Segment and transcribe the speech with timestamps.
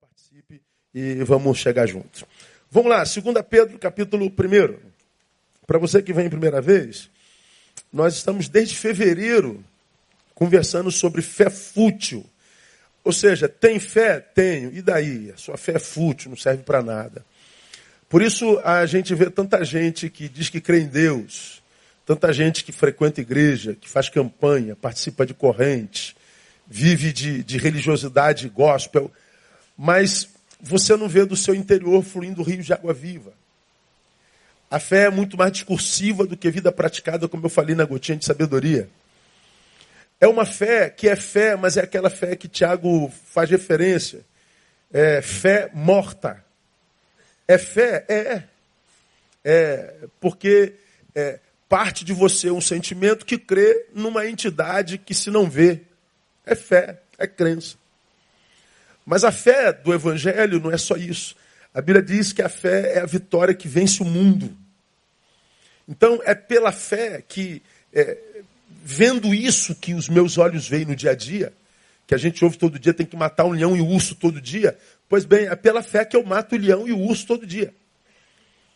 [0.00, 0.60] participe
[0.94, 2.24] e vamos chegar juntos.
[2.70, 3.14] Vamos lá, 2
[3.48, 4.30] Pedro, capítulo 1.
[5.66, 7.08] Para você que vem primeira vez,
[7.92, 9.64] nós estamos desde fevereiro
[10.34, 12.24] conversando sobre fé fútil.
[13.02, 14.20] Ou seja, tem fé?
[14.20, 14.74] Tenho.
[14.74, 15.30] E daí?
[15.30, 17.24] A sua fé é fútil, não serve para nada.
[18.08, 21.62] Por isso a gente vê tanta gente que diz que crê em Deus,
[22.04, 26.16] tanta gente que frequenta igreja, que faz campanha, participa de corrente,
[26.66, 29.10] vive de, de religiosidade gospel,
[29.76, 30.28] mas
[30.60, 33.32] você não vê do seu interior fluindo rios de água viva.
[34.70, 38.18] A fé é muito mais discursiva do que vida praticada, como eu falei na gotinha
[38.18, 38.88] de sabedoria.
[40.20, 44.20] É uma fé que é fé, mas é aquela fé que Tiago faz referência.
[44.92, 46.42] É fé morta.
[47.46, 48.04] É fé?
[48.08, 48.42] É.
[49.44, 50.74] É porque
[51.14, 51.38] é,
[51.68, 55.82] parte de você um sentimento que crê numa entidade que se não vê.
[56.44, 57.76] É fé, é crença.
[59.06, 61.36] Mas a fé do Evangelho não é só isso.
[61.72, 64.54] A Bíblia diz que a fé é a vitória que vence o mundo.
[65.88, 68.18] Então é pela fé que, é,
[68.82, 71.52] vendo isso que os meus olhos veem no dia a dia,
[72.04, 74.40] que a gente ouve todo dia, tem que matar um leão e um urso todo
[74.40, 74.76] dia.
[75.08, 77.72] Pois bem, é pela fé que eu mato o leão e o urso todo dia.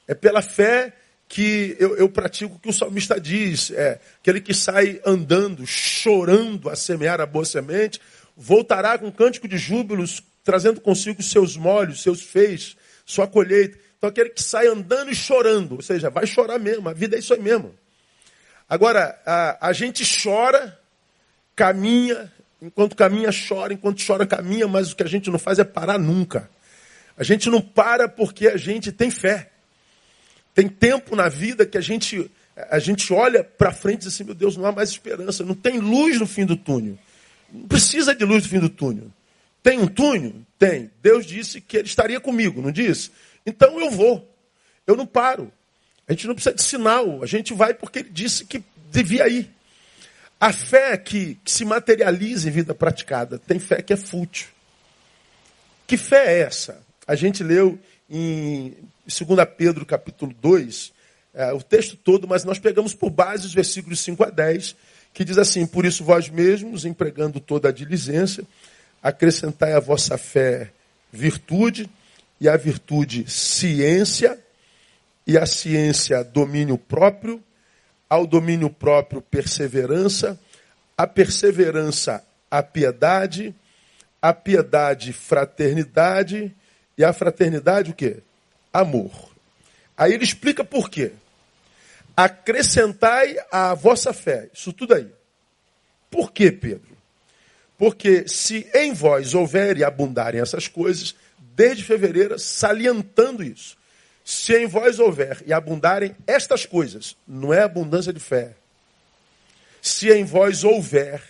[0.07, 0.93] É pela fé
[1.29, 3.71] que eu, eu pratico o que o salmista diz.
[3.71, 8.01] É aquele que sai andando, chorando a semear a boa semente,
[8.43, 12.75] voltará com cântico de júbilos, trazendo consigo seus molhos, seus feixes,
[13.05, 13.79] sua colheita.
[13.99, 17.19] Então aquele que sai andando e chorando, ou seja, vai chorar mesmo, a vida é
[17.19, 17.75] isso aí mesmo.
[18.67, 20.79] Agora, a, a gente chora,
[21.55, 25.65] caminha, enquanto caminha, chora, enquanto chora, caminha, mas o que a gente não faz é
[25.65, 26.49] parar nunca.
[27.19, 29.51] A gente não para porque a gente tem fé.
[30.55, 32.31] Tem tempo na vida que a gente,
[32.71, 35.55] a gente olha para frente e diz assim, meu Deus, não há mais esperança, não
[35.55, 36.99] tem luz no fim do túnel.
[37.69, 39.11] Precisa de luz no fim do túnel.
[39.63, 40.35] Tem um túnel?
[40.59, 40.91] Tem.
[41.03, 43.11] Deus disse que ele estaria comigo, não disse?
[43.45, 44.29] Então eu vou.
[44.87, 45.53] Eu não paro.
[46.09, 47.23] A gente não precisa de sinal.
[47.23, 49.51] A gente vai porque ele disse que devia ir.
[50.41, 54.49] A fé que, que se materializa em vida praticada, tem fé que é fútil.
[55.87, 56.81] Que fé é essa?
[57.07, 57.79] A gente leu
[58.09, 58.75] em
[59.07, 60.93] 2 Pedro capítulo 2,
[61.35, 64.75] é, o texto todo, mas nós pegamos por base os versículos 5 a 10,
[65.13, 68.45] que diz assim: Por isso vós mesmos, empregando toda a diligência,
[69.03, 70.71] acrescentai à vossa fé
[71.13, 71.89] virtude,
[72.41, 74.39] e à virtude ciência,
[75.27, 77.43] e à ciência domínio próprio,
[78.09, 80.39] ao domínio próprio perseverança,
[80.97, 83.55] à perseverança a piedade,
[84.21, 86.55] a piedade fraternidade,
[86.99, 88.19] e a fraternidade o quê?
[88.73, 89.31] Amor.
[89.97, 91.13] Aí ele explica por quê
[92.17, 94.49] acrescentai à vossa fé.
[94.53, 95.09] Isso tudo aí.
[96.11, 96.97] Por quê, Pedro?
[97.79, 101.15] Porque se em vós houver e abundarem essas coisas,
[101.55, 103.77] desde fevereiro, salientando isso.
[104.25, 108.53] Se em vós houver e abundarem estas coisas, não é abundância de fé.
[109.81, 111.23] Se em vós houver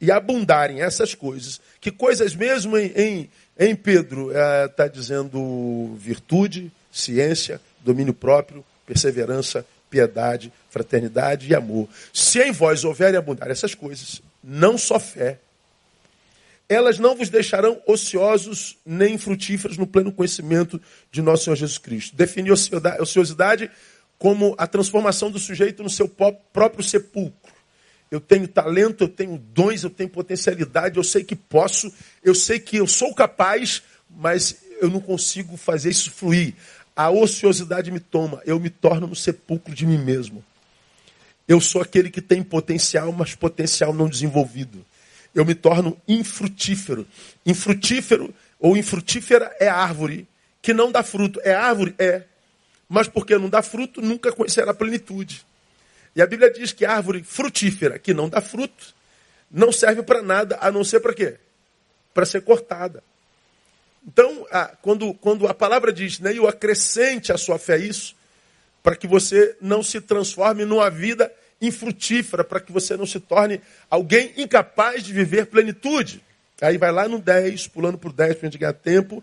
[0.00, 5.94] e abundarem essas coisas, que coisas mesmo em, em, em Pedro está eh, é, dizendo
[5.96, 11.88] virtude, ciência, domínio próprio, perseverança, piedade, fraternidade e amor.
[12.12, 15.38] Se em vós houverem abundar essas coisas, não só fé,
[16.68, 20.80] elas não vos deixarão ociosos nem frutíferos no pleno conhecimento
[21.12, 22.16] de nosso Senhor Jesus Cristo.
[22.16, 23.70] Definiu a ociosidade
[24.18, 27.54] como a transformação do sujeito no seu próprio sepulcro.
[28.10, 31.92] Eu tenho talento, eu tenho dons, eu tenho potencialidade, eu sei que posso,
[32.22, 36.54] eu sei que eu sou capaz, mas eu não consigo fazer isso fluir.
[36.96, 40.42] A ociosidade me toma, eu me torno no sepulcro de mim mesmo.
[41.46, 44.84] Eu sou aquele que tem potencial, mas potencial não desenvolvido.
[45.34, 47.06] Eu me torno infrutífero.
[47.44, 50.26] Infrutífero ou infrutífera é árvore
[50.62, 51.38] que não dá fruto.
[51.44, 51.94] É árvore?
[51.98, 52.22] É.
[52.88, 55.44] Mas porque não dá fruto, nunca conhecerá a plenitude.
[56.14, 58.94] E a Bíblia diz que árvore frutífera que não dá fruto
[59.50, 61.36] não serve para nada a não ser para quê?
[62.14, 63.02] Para ser cortada.
[64.06, 68.14] Então, a, quando, quando a palavra diz, né, o acrescente a sua fé isso,
[68.82, 73.60] para que você não se transforme numa vida infrutífera, para que você não se torne
[73.90, 76.22] alguém incapaz de viver plenitude.
[76.60, 79.22] Aí vai lá no 10, pulando por 10 para a gente ganhar tempo.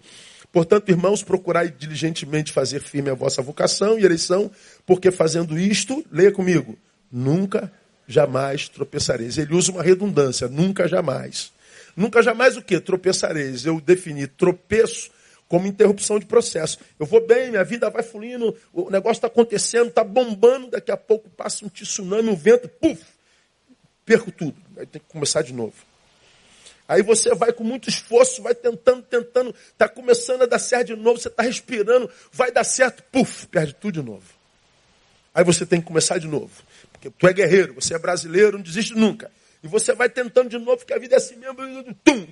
[0.51, 4.51] Portanto, irmãos, procurai diligentemente fazer firme a vossa vocação e eleição,
[4.85, 6.77] porque fazendo isto, leia comigo,
[7.11, 7.71] nunca,
[8.07, 9.37] jamais tropeçareis.
[9.37, 11.52] Ele usa uma redundância, nunca, jamais.
[11.95, 12.79] Nunca jamais o que?
[12.79, 13.65] Tropeçareis.
[13.65, 15.11] Eu defini tropeço
[15.47, 16.79] como interrupção de processo.
[16.99, 20.97] Eu vou bem, minha vida vai fluindo, o negócio está acontecendo, está bombando, daqui a
[20.97, 23.03] pouco passa um tsunami, um vento, puf,
[24.03, 24.55] perco tudo.
[24.77, 25.75] Aí tem que começar de novo.
[26.87, 30.95] Aí você vai com muito esforço, vai tentando, tentando, está começando a dar certo de
[30.95, 34.25] novo, você está respirando, vai dar certo, puf, perde tudo de novo.
[35.33, 36.51] Aí você tem que começar de novo.
[36.91, 39.31] Porque tu é guerreiro, você é brasileiro, não desiste nunca.
[39.63, 41.55] E você vai tentando de novo, porque a vida é assim mesmo,
[42.03, 42.27] tum,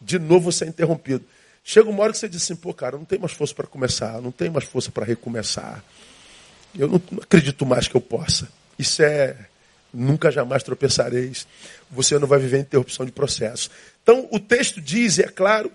[0.00, 1.24] de novo você é interrompido.
[1.64, 4.20] Chega uma hora que você diz assim, pô, cara, não tem mais força para começar,
[4.20, 5.82] não tem mais força para recomeçar.
[6.78, 8.48] Eu não acredito mais que eu possa.
[8.78, 9.36] Isso é
[9.92, 11.46] nunca jamais tropeçareis.
[11.90, 13.70] Você não vai viver interrupção de processo.
[14.02, 15.72] Então, o texto diz, e é claro,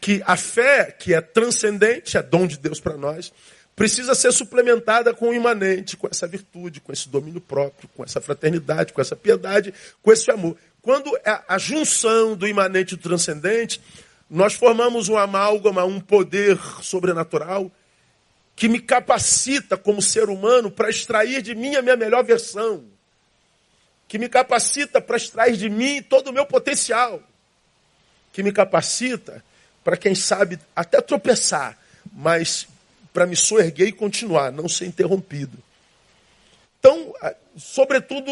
[0.00, 3.32] que a fé, que é transcendente, é dom de Deus para nós,
[3.74, 8.20] precisa ser suplementada com o imanente, com essa virtude, com esse domínio próprio, com essa
[8.20, 9.72] fraternidade, com essa piedade,
[10.02, 10.56] com esse amor.
[10.80, 13.80] Quando é a junção do imanente e do transcendente,
[14.28, 17.70] nós formamos um amálgama, um poder sobrenatural
[18.54, 22.84] que me capacita como ser humano para extrair de mim a minha melhor versão,
[24.06, 27.22] que me capacita para extrair de mim todo o meu potencial,
[28.32, 29.42] que me capacita
[29.82, 31.78] para, quem sabe, até tropeçar,
[32.12, 32.68] mas
[33.12, 35.58] para me soerguer e continuar, não ser interrompido.
[36.78, 37.14] Então,
[37.56, 38.30] sobretudo,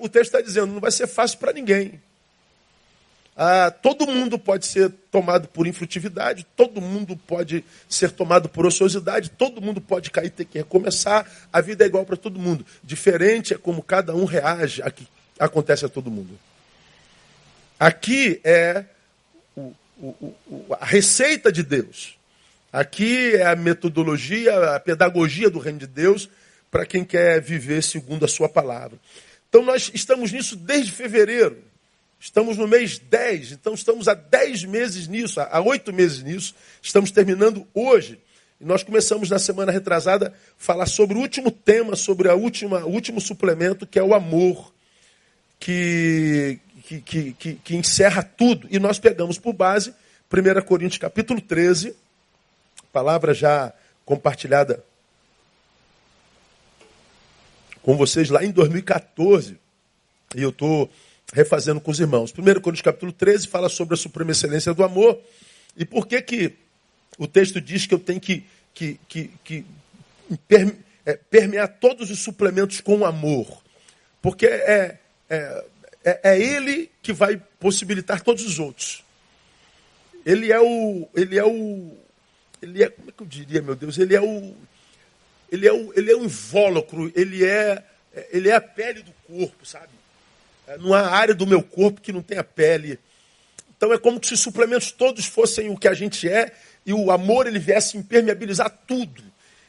[0.00, 2.00] o texto está dizendo, não vai ser fácil para ninguém.
[3.40, 9.30] Ah, todo mundo pode ser tomado por infrutividade, todo mundo pode ser tomado por ociosidade,
[9.30, 11.24] todo mundo pode cair e ter que recomeçar.
[11.52, 12.66] A vida é igual para todo mundo.
[12.82, 15.06] Diferente é como cada um reage a que
[15.38, 16.36] acontece a todo mundo.
[17.78, 18.84] Aqui é
[19.56, 22.17] o, o, o, a receita de Deus.
[22.78, 26.28] Aqui é a metodologia, a pedagogia do reino de Deus
[26.70, 28.96] para quem quer viver segundo a sua palavra.
[29.48, 31.58] Então nós estamos nisso desde fevereiro.
[32.20, 36.54] Estamos no mês 10, então estamos há 10 meses nisso, há 8 meses nisso.
[36.80, 38.16] Estamos terminando hoje.
[38.60, 42.90] E nós começamos na semana retrasada falar sobre o último tema, sobre a última, o
[42.90, 44.72] último suplemento, que é o amor,
[45.58, 48.68] que, que, que, que, que encerra tudo.
[48.70, 49.92] E nós pegamos por base
[50.32, 51.96] 1 Coríntios capítulo 13,
[52.92, 53.72] palavra já
[54.04, 54.84] compartilhada
[57.82, 59.58] com vocês lá em 2014.
[60.36, 60.90] E eu estou
[61.32, 62.32] refazendo com os irmãos.
[62.32, 65.18] 1 Coríntios capítulo 13 fala sobre a suprema excelência do amor.
[65.76, 66.54] E por que que
[67.18, 68.44] o texto diz que eu tenho que,
[68.74, 69.64] que, que, que
[71.06, 73.62] é, permear todos os suplementos com amor?
[74.20, 74.98] Porque é,
[75.28, 75.64] é,
[76.04, 79.04] é, é ele que vai possibilitar todos os outros.
[80.24, 81.08] Ele é o.
[81.14, 81.96] Ele é o.
[82.62, 82.90] Ele é.
[82.90, 83.98] Como é que eu diria, meu Deus?
[83.98, 84.54] Ele é o.
[85.50, 87.82] Ele é o, ele é o invólucro, ele é,
[88.30, 89.88] ele é a pele do corpo, sabe?
[90.66, 92.98] É, não há área do meu corpo que não tenha pele.
[93.76, 96.52] Então é como se os suplementos todos fossem o que a gente é
[96.84, 99.22] e o amor ele viesse impermeabilizar tudo,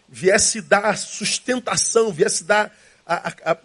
[0.08, 2.76] viesse dar sustentação, viesse dar
[3.06, 3.58] a, a, a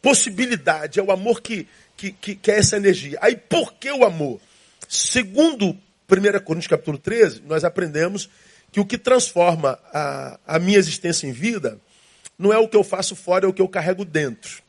[0.00, 0.98] possibilidade.
[0.98, 3.18] É o amor que, que, que, que, é essa energia.
[3.20, 4.40] Aí por que o amor?
[4.88, 8.28] Segundo 1 Coríntios capítulo 13, nós aprendemos
[8.72, 11.78] que o que transforma a, a minha existência em vida
[12.38, 14.62] não é o que eu faço fora, é o que eu carrego dentro.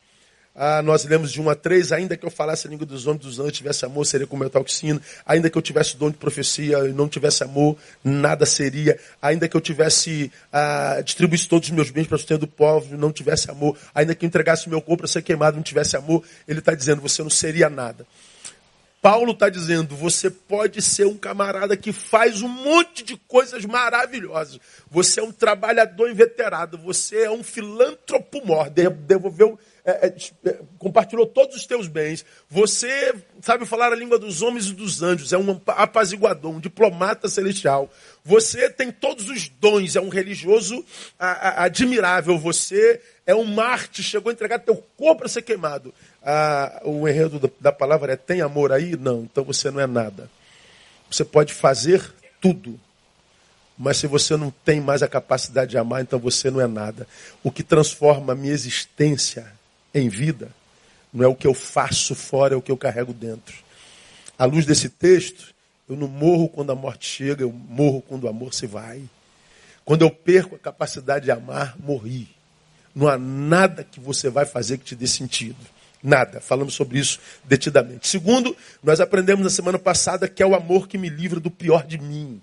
[0.56, 3.24] Ah, nós lemos de 1 a 3, ainda que eu falasse a língua dos homens
[3.24, 5.00] dos anjos, tivesse amor, seria como metal oxina.
[5.26, 8.96] Ainda que eu tivesse dom de profecia e não tivesse amor, nada seria.
[9.20, 12.96] Ainda que eu tivesse, ah, distribuísse todos os meus bens para o sustento do povo,
[12.96, 13.76] não tivesse amor.
[13.92, 17.02] Ainda que eu entregasse meu corpo para ser queimado, não tivesse amor, ele está dizendo,
[17.02, 18.06] você não seria nada.
[19.04, 24.58] Paulo está dizendo, você pode ser um camarada que faz um monte de coisas maravilhosas.
[24.90, 30.16] Você é um trabalhador inveterado, você é um filântropo mor, devolveu é, é,
[30.48, 35.02] é, compartilhou todos os teus bens, você sabe falar a língua dos homens e dos
[35.02, 37.90] anjos, é um apaziguador, um diplomata celestial.
[38.24, 40.82] Você tem todos os dons, é um religioso
[41.18, 42.38] a, a, admirável.
[42.38, 45.92] Você é um Marte, chegou a entregar teu corpo para ser queimado.
[46.24, 48.96] Ah, o enredo da, palavra é: tem amor aí?
[48.96, 50.30] Não, então você não é nada.
[51.10, 52.02] Você pode fazer
[52.40, 52.80] tudo,
[53.76, 57.06] mas se você não tem mais a capacidade de amar, então você não é nada.
[57.42, 59.46] O que transforma a minha existência
[59.92, 60.50] em vida,
[61.12, 63.54] não é o que eu faço fora, é o que eu carrego dentro.
[64.38, 65.54] À luz desse texto,
[65.88, 69.02] eu não morro quando a morte chega, eu morro quando o amor se vai.
[69.84, 72.28] Quando eu perco a capacidade de amar, morri.
[72.94, 75.73] Não há nada que você vai fazer que te dê sentido.
[76.04, 76.38] Nada.
[76.38, 78.06] Falamos sobre isso detidamente.
[78.06, 81.86] Segundo, nós aprendemos na semana passada que é o amor que me livra do pior
[81.86, 82.42] de mim.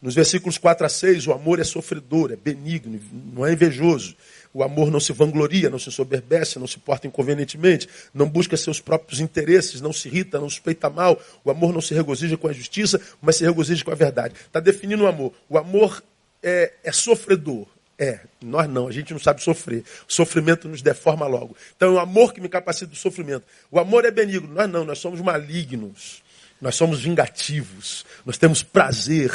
[0.00, 2.98] Nos versículos 4 a 6, o amor é sofredor, é benigno,
[3.34, 4.16] não é invejoso.
[4.54, 8.80] O amor não se vangloria, não se soberbece, não se porta inconvenientemente, não busca seus
[8.80, 11.20] próprios interesses, não se irrita, não suspeita mal.
[11.44, 14.34] O amor não se regozija com a justiça, mas se regozija com a verdade.
[14.46, 15.34] Está definindo o amor.
[15.46, 16.02] O amor
[16.42, 17.66] é, é sofredor.
[17.98, 19.82] É, nós não, a gente não sabe sofrer.
[20.08, 21.56] O sofrimento nos deforma logo.
[21.76, 23.44] Então é o amor que me capacita do sofrimento.
[23.70, 24.54] O amor é benigno.
[24.54, 26.22] Nós não, nós somos malignos.
[26.60, 28.06] Nós somos vingativos.
[28.24, 29.32] Nós temos prazer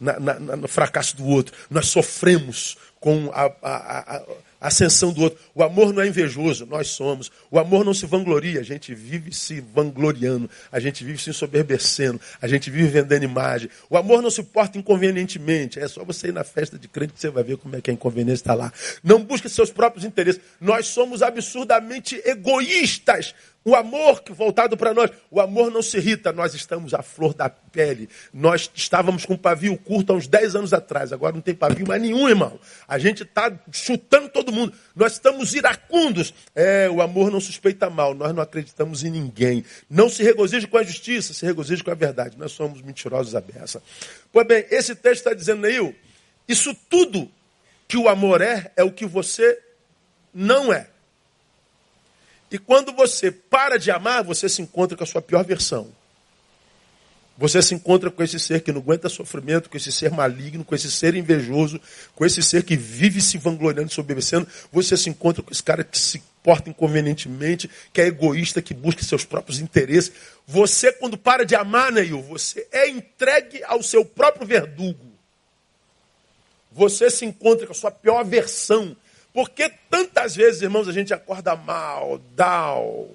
[0.00, 1.54] na, na, no fracasso do outro.
[1.70, 4.22] Nós sofremos com a, a, a,
[4.60, 5.38] ascensão do outro.
[5.54, 7.30] O amor não é invejoso, nós somos.
[7.50, 12.20] O amor não se vangloria, a gente vive se vangloriando, a gente vive se ensoberbecendo,
[12.40, 13.70] a gente vive vendendo imagem.
[13.88, 17.20] O amor não se porta inconvenientemente, é só você ir na festa de crente que
[17.20, 18.72] você vai ver como é que a inconveniência está lá.
[19.02, 20.40] Não busque seus próprios interesses.
[20.60, 23.34] Nós somos absurdamente egoístas.
[23.68, 27.50] O amor voltado para nós, o amor não se irrita, nós estamos à flor da
[27.50, 28.08] pele.
[28.32, 32.00] Nós estávamos com pavio curto há uns 10 anos atrás, agora não tem pavio mais
[32.00, 32.58] nenhum, irmão.
[32.88, 34.72] A gente está chutando todo mundo.
[34.96, 36.32] Nós estamos iracundos.
[36.54, 39.62] É, o amor não suspeita mal, nós não acreditamos em ninguém.
[39.90, 42.38] Não se regozije com a justiça, se regozije com a verdade.
[42.38, 43.82] Nós somos mentirosos à beça.
[44.32, 45.94] Pois bem, esse texto está dizendo aí,
[46.48, 47.30] isso tudo
[47.86, 49.60] que o amor é, é o que você
[50.32, 50.88] não é.
[52.50, 55.88] E quando você para de amar, você se encontra com a sua pior versão.
[57.38, 60.74] Você se encontra com esse ser que não aguenta sofrimento, com esse ser maligno, com
[60.74, 61.80] esse ser invejoso,
[62.16, 64.48] com esse ser que vive se vangloriando, se obedecendo.
[64.72, 69.04] Você se encontra com esse cara que se porta inconvenientemente, que é egoísta, que busca
[69.04, 70.10] seus próprios interesses.
[70.48, 75.06] Você, quando para de amar, Neil, você é entregue ao seu próprio verdugo.
[76.72, 78.96] Você se encontra com a sua pior versão.
[79.32, 83.08] Porque tantas vezes, irmãos, a gente acorda mal, down,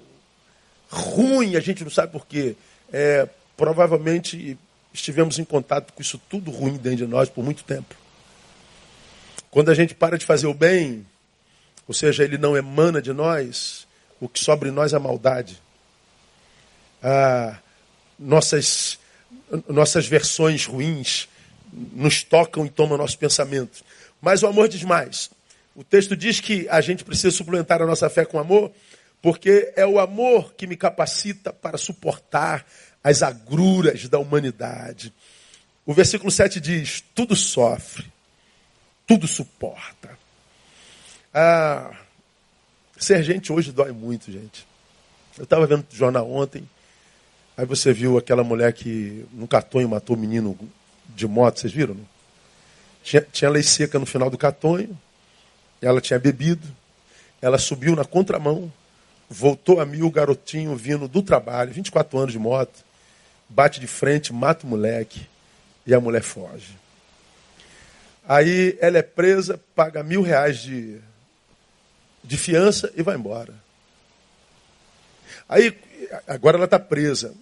[0.88, 2.56] ruim, a gente não sabe por quê.
[2.92, 4.58] É, provavelmente
[4.92, 7.94] estivemos em contato com isso tudo ruim dentro de nós por muito tempo.
[9.50, 11.06] Quando a gente para de fazer o bem,
[11.86, 13.86] ou seja, ele não emana de nós,
[14.20, 15.60] o que sobra em nós é a maldade.
[17.02, 17.58] Ah,
[18.18, 18.98] nossas,
[19.68, 21.28] nossas versões ruins
[21.92, 23.84] nos tocam e tomam nosso pensamento.
[24.20, 25.30] Mas o amor diz mais.
[25.74, 28.70] O texto diz que a gente precisa suplementar a nossa fé com amor,
[29.20, 32.64] porque é o amor que me capacita para suportar
[33.02, 35.12] as agruras da humanidade.
[35.84, 38.06] O versículo 7 diz: tudo sofre,
[39.06, 40.16] tudo suporta.
[41.32, 41.90] Ah,
[42.96, 44.66] ser gente hoje dói muito, gente.
[45.36, 46.68] Eu estava vendo o jornal ontem,
[47.56, 50.56] aí você viu aquela mulher que num catonho matou o menino
[51.08, 51.96] de moto, vocês viram?
[53.02, 54.96] Tinha, tinha lei seca no final do catonho,
[55.86, 56.66] ela tinha bebido,
[57.40, 58.72] ela subiu na contramão,
[59.28, 62.84] voltou a mil, o garotinho vindo do trabalho, 24 anos de moto,
[63.48, 65.26] bate de frente, mata o moleque
[65.86, 66.76] e a mulher foge.
[68.26, 70.98] Aí ela é presa, paga mil reais de,
[72.22, 73.54] de fiança e vai embora.
[75.46, 75.76] Aí,
[76.26, 77.34] agora ela está presa.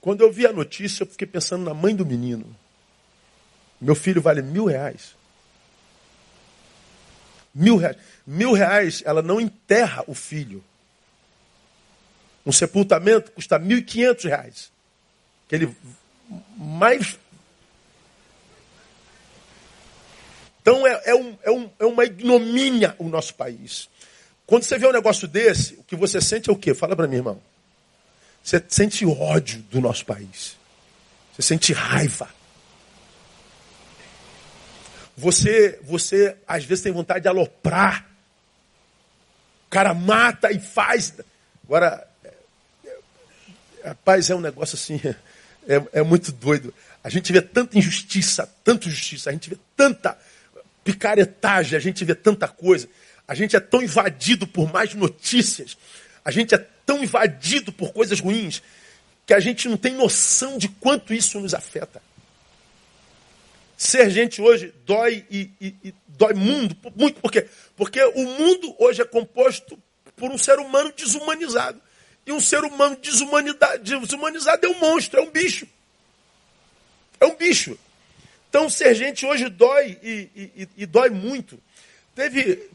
[0.00, 2.44] Quando eu vi a notícia, eu fiquei pensando na mãe do menino.
[3.80, 5.16] Meu filho vale mil reais.
[7.54, 7.96] Mil reais.
[8.26, 10.62] Mil reais, ela não enterra o filho.
[12.44, 14.70] Um sepultamento custa mil e quinhentos reais.
[15.46, 15.74] Aquele
[16.56, 17.18] mais.
[20.60, 23.88] Então é, é, um, é, um, é uma ignomínia o nosso país.
[24.46, 26.74] Quando você vê um negócio desse, o que você sente é o quê?
[26.74, 27.40] Fala para mim, irmão.
[28.42, 30.56] Você sente ódio do nosso país.
[31.32, 32.28] Você sente raiva.
[35.16, 38.06] Você, você às vezes tem vontade de aloprar.
[39.66, 41.14] O cara mata e faz.
[41.64, 42.06] Agora,
[43.84, 45.00] rapaz, é um negócio assim,
[45.68, 46.74] é, é muito doido.
[47.02, 50.16] A gente vê tanta injustiça, tanta injustiça, a gente vê tanta
[50.82, 52.88] picaretagem, a gente vê tanta coisa.
[53.26, 55.76] A gente é tão invadido por mais notícias,
[56.24, 58.62] a gente é tão invadido por coisas ruins,
[59.26, 62.02] que a gente não tem noção de quanto isso nos afeta.
[63.76, 67.46] Ser gente hoje dói e, e, e dói mundo, muito por quê?
[67.76, 69.78] Porque o mundo hoje é composto
[70.16, 71.80] por um ser humano desumanizado.
[72.26, 75.66] E um ser humano desumanizado é um monstro, é um bicho.
[77.20, 77.78] É um bicho.
[78.48, 81.58] Então, ser gente hoje dói e, e, dói muito.
[82.14, 82.70] Teve,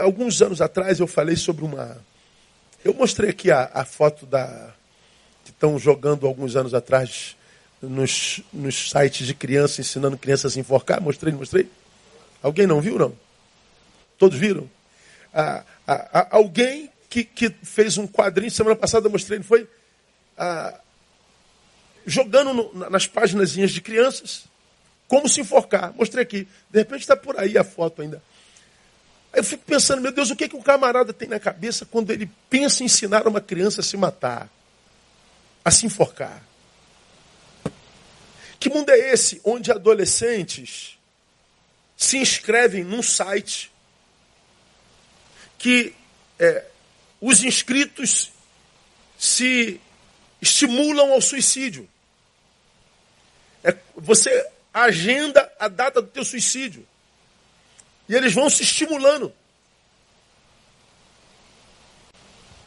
[0.00, 2.02] alguns anos atrás, eu falei sobre uma.
[2.84, 4.72] Eu mostrei aqui a, a foto da.
[5.44, 7.36] que estão jogando alguns anos atrás
[7.80, 11.00] nos, nos sites de criança, ensinando crianças a se enforcar.
[11.00, 11.68] Mostrei, mostrei.
[12.42, 13.14] Alguém não viu, não?
[14.16, 14.68] Todos viram?
[15.32, 19.68] Ah, ah, ah, alguém que, que, fez um quadrinho, semana passada mostrei, não foi?
[20.36, 20.80] Ah,
[22.06, 24.44] jogando no, nas páginas de crianças
[25.06, 25.92] como se enforcar.
[25.94, 26.48] Mostrei aqui.
[26.70, 28.22] De repente está por aí a foto ainda.
[29.32, 31.86] Aí eu fico pensando, meu Deus, o que, é que o camarada tem na cabeça
[31.86, 34.48] quando ele pensa em ensinar uma criança a se matar,
[35.64, 36.47] a se enforcar?
[38.58, 40.98] Que mundo é esse onde adolescentes
[41.96, 43.70] se inscrevem num site
[45.58, 45.94] que
[46.38, 46.64] é,
[47.20, 48.30] os inscritos
[49.18, 49.80] se
[50.40, 51.88] estimulam ao suicídio?
[53.96, 56.86] você agenda a data do teu suicídio.
[58.08, 59.32] E eles vão se estimulando.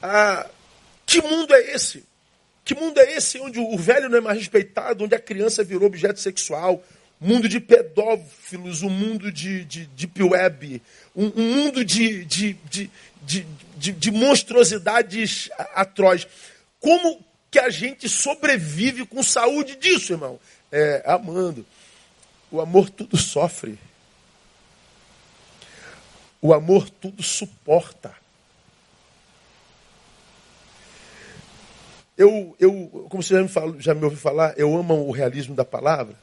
[0.01, 0.49] Ah,
[1.05, 2.05] que mundo é esse?
[2.63, 5.87] Que mundo é esse onde o velho não é mais respeitado, onde a criança virou
[5.87, 6.83] objeto sexual,
[7.19, 10.81] mundo de pedófilos, um mundo de, de deep web,
[11.15, 12.89] um, um mundo de, de, de,
[13.23, 16.27] de, de, de monstruosidades atrozes.
[16.79, 20.39] Como que a gente sobrevive com saúde disso, irmão?
[20.71, 21.65] É, amando.
[22.49, 23.77] O amor tudo sofre.
[26.41, 28.20] O amor tudo suporta.
[32.17, 35.55] Eu, eu como você já me, falou, já me ouviu falar, eu amo o realismo
[35.55, 36.15] da palavra.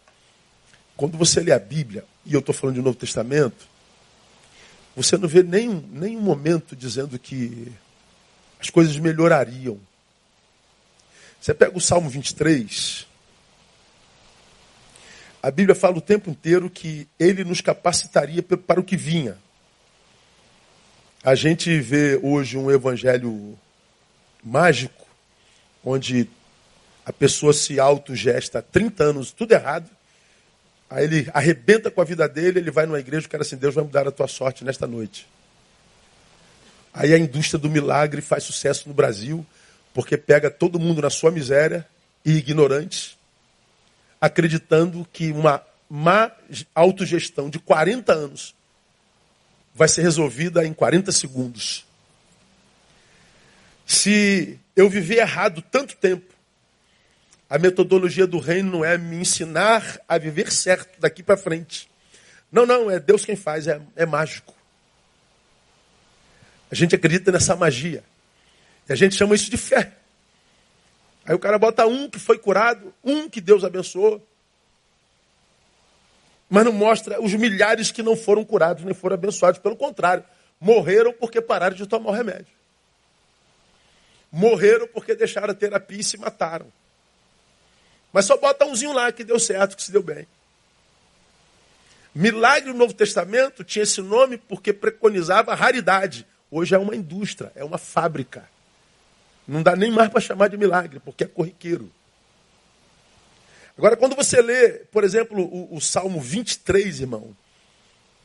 [0.97, 3.69] Quando você lê a Bíblia, e eu estou falando de Novo Testamento,
[4.95, 7.73] você não vê nenhum, nenhum momento dizendo que
[8.61, 9.79] as coisas melhorariam.
[11.41, 13.07] Você pega o Salmo 23,
[15.43, 19.39] a Bíblia fala o tempo inteiro que ele nos capacitaria para o que vinha.
[21.23, 23.57] A gente vê hoje um evangelho
[24.43, 25.07] mágico,
[25.85, 26.29] onde
[27.05, 29.91] a pessoa se autogesta há 30 anos, tudo errado,
[30.91, 33.75] Aí ele arrebenta com a vida dele, ele vai numa igreja, o cara assim, Deus
[33.75, 35.27] vai mudar a tua sorte nesta noite.
[36.95, 39.45] Aí a indústria do milagre faz sucesso no Brasil,
[39.93, 41.87] porque pega todo mundo na sua miséria
[42.25, 43.19] e ignorantes,
[44.21, 46.31] acreditando que uma má
[46.75, 48.55] autogestão de 40 anos
[49.75, 51.87] vai ser resolvida em 40 segundos.
[53.89, 56.35] Se eu viver errado tanto tempo,
[57.49, 61.89] a metodologia do reino não é me ensinar a viver certo daqui para frente.
[62.53, 64.55] Não, não, é Deus quem faz, é, é mágico.
[66.71, 68.05] A gente acredita nessa magia.
[68.87, 69.95] E a gente chama isso de fé.
[71.25, 74.23] Aí o cara bota um que foi curado, um que Deus abençoou.
[76.51, 79.59] Mas não mostra os milhares que não foram curados nem foram abençoados.
[79.59, 80.25] Pelo contrário,
[80.61, 82.58] morreram porque pararam de tomar o remédio.
[84.31, 86.71] Morreram porque deixaram a terapia e se mataram.
[88.13, 90.27] Mas só bota umzinho lá que deu certo, que se deu bem.
[92.15, 96.27] Milagre no Novo Testamento tinha esse nome porque preconizava raridade.
[96.51, 98.49] Hoje é uma indústria, é uma fábrica.
[99.47, 101.91] Não dá nem mais para chamar de milagre, porque é corriqueiro.
[103.77, 107.37] Agora, quando você lê, por exemplo, o, o Salmo 23, irmão,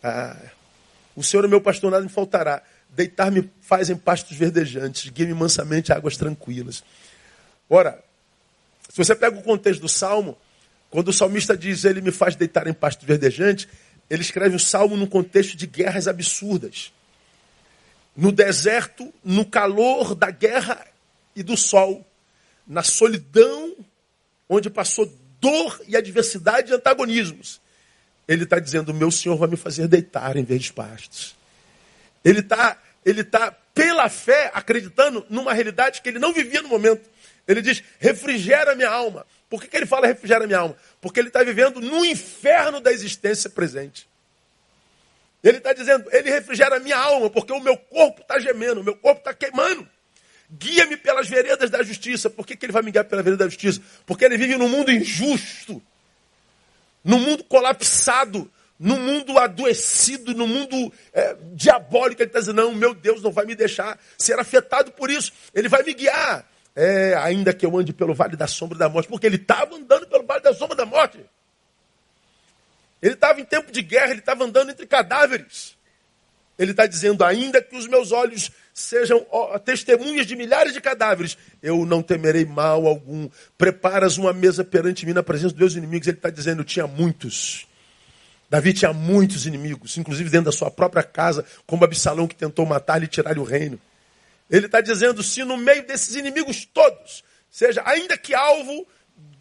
[0.02, 0.36] ah,
[1.15, 2.62] o Senhor é meu pastor, nada me faltará.
[2.89, 6.84] Deitar-me faz em pastos verdejantes, guia-me mansamente águas tranquilas.
[7.69, 8.04] Ora,
[8.89, 10.38] se você pega o contexto do salmo,
[10.89, 13.67] quando o salmista diz ele me faz deitar em pasto verdejante,
[14.10, 16.93] ele escreve o salmo num contexto de guerras absurdas.
[18.15, 20.86] No deserto, no calor da guerra
[21.36, 22.06] e do sol,
[22.67, 23.76] na solidão,
[24.47, 27.60] onde passou dor e adversidade e antagonismos.
[28.28, 31.36] Ele está dizendo: Meu Senhor vai me fazer deitar em vez de pastos.
[32.24, 37.10] Ele está ele tá, pela fé, acreditando numa realidade que ele não vivia no momento.
[37.48, 39.26] Ele diz: refrigera minha alma.
[39.50, 40.76] Por que, que ele fala refrigera minha alma?
[41.02, 44.08] Porque ele está vivendo no inferno da existência presente.
[45.44, 48.96] Ele está dizendo: ele refrigera minha alma, porque o meu corpo está gemendo, o meu
[48.96, 49.88] corpo está queimando.
[50.50, 52.30] Guia-me pelas veredas da justiça.
[52.30, 53.82] Por que, que ele vai me guiar pela vereda da justiça?
[54.06, 55.82] Porque ele vive num mundo injusto,
[57.04, 62.22] num mundo colapsado, num mundo adoecido, num mundo é, diabólico.
[62.22, 65.32] Ele está dizendo: não, meu Deus não vai me deixar ser afetado por isso.
[65.54, 66.48] Ele vai me guiar.
[66.76, 70.08] É, ainda que eu ande pelo vale da sombra da morte, porque ele estava andando
[70.08, 71.20] pelo vale da sombra da morte.
[73.00, 75.78] Ele estava em tempo de guerra, ele estava andando entre cadáveres.
[76.58, 79.26] Ele está dizendo, ainda que os meus olhos sejam
[79.64, 83.30] testemunhas de milhares de cadáveres, eu não temerei mal algum.
[83.58, 86.08] Preparas uma mesa perante mim na presença dos meus inimigos.
[86.08, 87.68] Ele está dizendo, tinha muitos.
[88.50, 93.02] Davi tinha muitos inimigos, inclusive dentro da sua própria casa, como Absalão que tentou matar
[93.04, 93.80] e tirar-lhe o reino.
[94.50, 98.88] Ele está dizendo: se no meio desses inimigos todos, seja ainda que alvo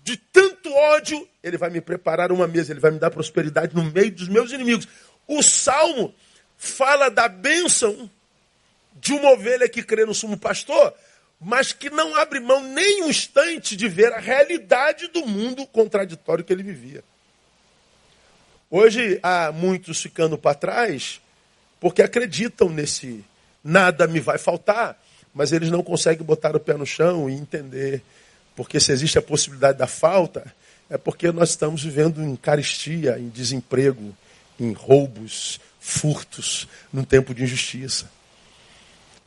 [0.03, 3.85] de tanto ódio, ele vai me preparar uma mesa, ele vai me dar prosperidade no
[3.85, 4.89] meio dos meus inimigos.
[5.27, 6.15] O salmo
[6.57, 8.11] fala da bênção
[9.03, 10.95] de uma ovelha que crê no sumo pastor,
[11.41, 16.45] mas que não abre mão nem um instante de ver a realidade do mundo contraditório
[16.45, 17.03] que ele vivia.
[18.71, 21.21] Hoje há muitos ficando para trás
[21.81, 23.25] porque acreditam nesse
[23.63, 24.97] nada me vai faltar,
[25.35, 28.01] mas eles não conseguem botar o pé no chão e entender.
[28.55, 30.55] Porque se existe a possibilidade da falta,
[30.89, 34.17] é porque nós estamos vivendo em caristia, em desemprego,
[34.61, 38.09] em roubos, furtos, num tempo de injustiça.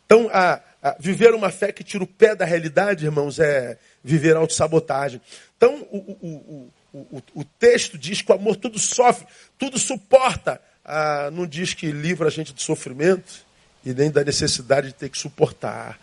[0.06, 4.36] Então, a, a, viver uma fé que tira o pé da realidade, irmãos, é viver
[4.36, 5.20] autossabotagem.
[5.58, 9.26] Então, o, o, o, o, texto diz que o amor tudo sofre,
[9.58, 10.62] tudo suporta.
[10.84, 13.46] Ah, não diz que livra a gente do sofrimento
[13.84, 16.00] e nem da necessidade de ter que suportar,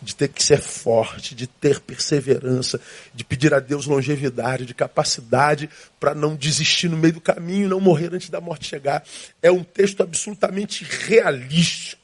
[0.00, 2.80] de ter que ser forte, de ter perseverança,
[3.14, 5.68] de pedir a Deus longevidade, de capacidade
[6.00, 9.04] para não desistir no meio do caminho, não morrer antes da morte chegar.
[9.42, 12.01] É um texto absolutamente realístico.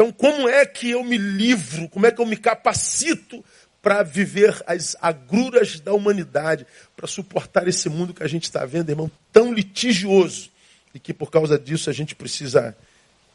[0.00, 3.44] Então, como é que eu me livro, como é que eu me capacito
[3.82, 8.88] para viver as agruras da humanidade, para suportar esse mundo que a gente está vendo,
[8.88, 10.48] irmão, tão litigioso,
[10.94, 12.74] e que por causa disso a gente precisa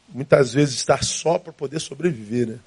[0.10, 2.60] muitas vezes estar só para poder sobreviver, né?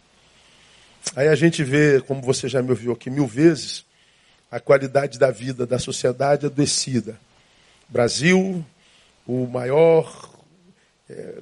[1.16, 3.84] Aí a gente vê, como você já me ouviu aqui mil vezes,
[4.48, 7.18] a qualidade da vida da sociedade adoecida.
[7.88, 8.64] Brasil,
[9.26, 10.30] o maior
[11.10, 11.38] é,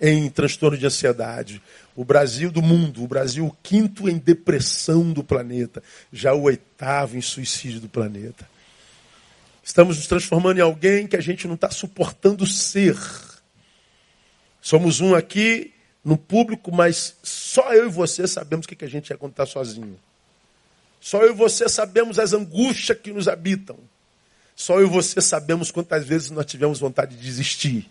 [0.00, 1.62] em transtorno de ansiedade.
[1.94, 7.16] O Brasil do mundo, o Brasil o quinto em depressão do planeta, já o oitavo
[7.16, 8.48] em suicídio do planeta.
[9.62, 12.98] Estamos nos transformando em alguém que a gente não está suportando ser.
[14.60, 15.72] Somos um aqui
[16.04, 19.46] no público, mas só eu e você sabemos o que a gente é quando está
[19.46, 19.98] sozinho.
[21.00, 23.78] Só eu e você sabemos as angústias que nos habitam.
[24.54, 27.88] Só eu e você sabemos quantas vezes nós tivemos vontade de desistir,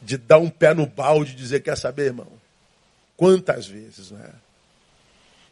[0.00, 2.28] de dar um pé no balde e dizer: Quer saber, irmão?
[3.16, 4.30] Quantas vezes, não é?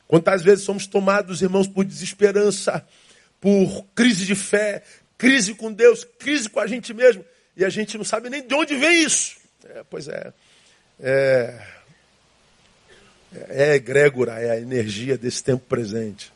[0.06, 2.87] Quantas vezes somos tomados, irmãos, por desesperança,
[3.40, 4.82] por crise de fé,
[5.18, 7.24] crise com Deus, crise com a gente mesmo,
[7.56, 9.37] e a gente não sabe nem de onde vem isso.
[9.64, 10.32] É, pois é.
[11.00, 11.66] É,
[13.48, 16.32] é a egrégora, é a energia desse tempo presente.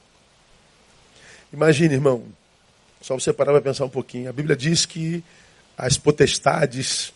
[1.52, 2.24] Imagine, irmão,
[3.00, 4.28] só você parar para pensar um pouquinho.
[4.28, 5.22] A Bíblia diz que
[5.78, 7.12] as potestades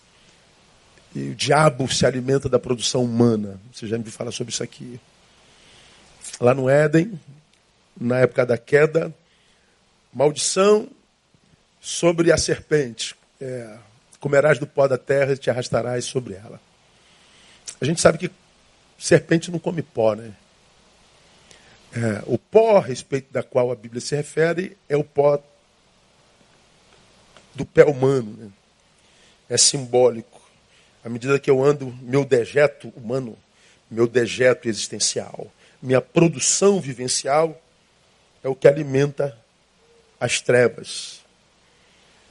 [1.14, 3.61] e o diabo se alimenta da produção humana.
[3.72, 4.98] Você já me viu falar sobre isso aqui.
[6.40, 7.18] Lá no Éden,
[7.98, 9.14] na época da queda,
[10.12, 10.88] maldição
[11.81, 13.14] sobre a serpente.
[13.40, 13.77] É,
[14.18, 16.61] comerás do pó da terra e te arrastarás sobre ela.
[17.81, 18.31] A gente sabe que
[18.98, 20.33] serpente não come pó, né?
[21.92, 25.40] É, o pó a respeito da qual a Bíblia se refere é o pó
[27.55, 28.35] do pé humano.
[28.37, 28.50] Né?
[29.48, 30.34] É simbólico.
[31.04, 33.36] À medida que eu ando, meu dejeto humano,
[33.90, 37.60] meu dejeto existencial, minha produção vivencial
[38.42, 39.36] é o que alimenta
[40.18, 41.20] as trevas.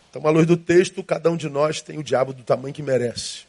[0.09, 2.81] Então, à luz do texto, cada um de nós tem o diabo do tamanho que
[2.81, 3.41] merece.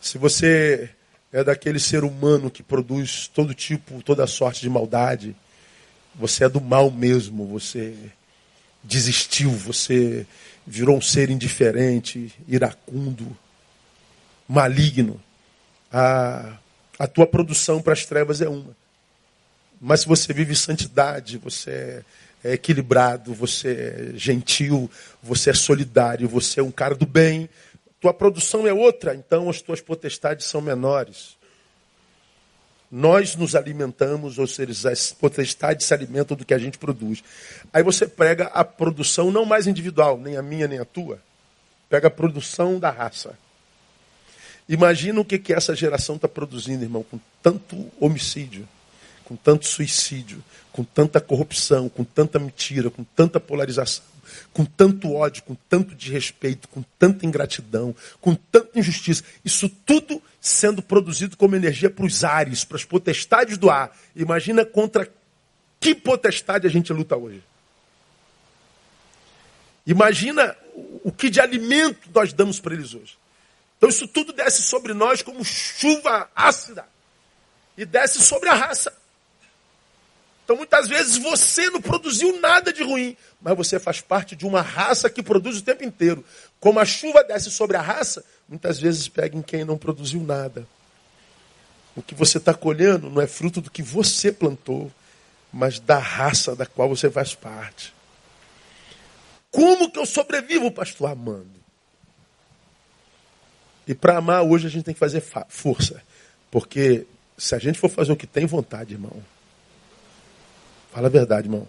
[0.00, 0.90] Se você
[1.32, 5.36] é daquele ser humano que produz todo tipo, toda sorte de maldade,
[6.14, 7.94] você é do mal mesmo, você
[8.82, 10.26] desistiu, você
[10.66, 13.36] virou um ser indiferente, iracundo,
[14.48, 15.20] maligno.
[15.92, 16.56] A,
[16.98, 18.76] a tua produção para as trevas é uma.
[19.80, 22.04] Mas se você vive santidade, você
[22.42, 24.90] é equilibrado, você é gentil,
[25.22, 27.48] você é solidário, você é um cara do bem,
[28.00, 31.36] tua produção é outra, então as tuas potestades são menores.
[32.90, 37.22] Nós nos alimentamos, ou seja, as potestades se alimentam do que a gente produz.
[37.72, 41.20] Aí você prega a produção não mais individual, nem a minha, nem a tua.
[41.90, 43.36] Pega a produção da raça.
[44.68, 48.68] Imagina o que, que essa geração está produzindo, irmão, com tanto homicídio,
[49.24, 54.04] com tanto suicídio, com tanta corrupção, com tanta mentira, com tanta polarização
[54.52, 59.22] com tanto ódio, com tanto desrespeito, com tanta ingratidão, com tanta injustiça.
[59.44, 63.96] Isso tudo sendo produzido como energia para os ares, para as potestades do ar.
[64.14, 65.10] Imagina contra
[65.80, 67.42] que potestade a gente luta hoje.
[69.86, 70.56] Imagina
[71.02, 73.16] o que de alimento nós damos para eles hoje.
[73.78, 76.84] Então isso tudo desce sobre nós como chuva ácida.
[77.76, 78.92] E desce sobre a raça.
[80.44, 84.60] Então muitas vezes você não produziu nada de ruim, mas você faz parte de uma
[84.60, 86.24] raça que produz o tempo inteiro.
[86.58, 90.66] Como a chuva desce sobre a raça, muitas vezes pega em quem não produziu nada.
[91.94, 94.90] O que você está colhendo não é fruto do que você plantou,
[95.52, 97.94] mas da raça da qual você faz parte.
[99.50, 101.57] Como que eu sobrevivo, pastor, amando?
[103.88, 106.02] E para amar hoje a gente tem que fazer força.
[106.50, 109.22] Porque se a gente for fazer o que tem vontade, irmão,
[110.90, 111.68] Fala a verdade, irmão.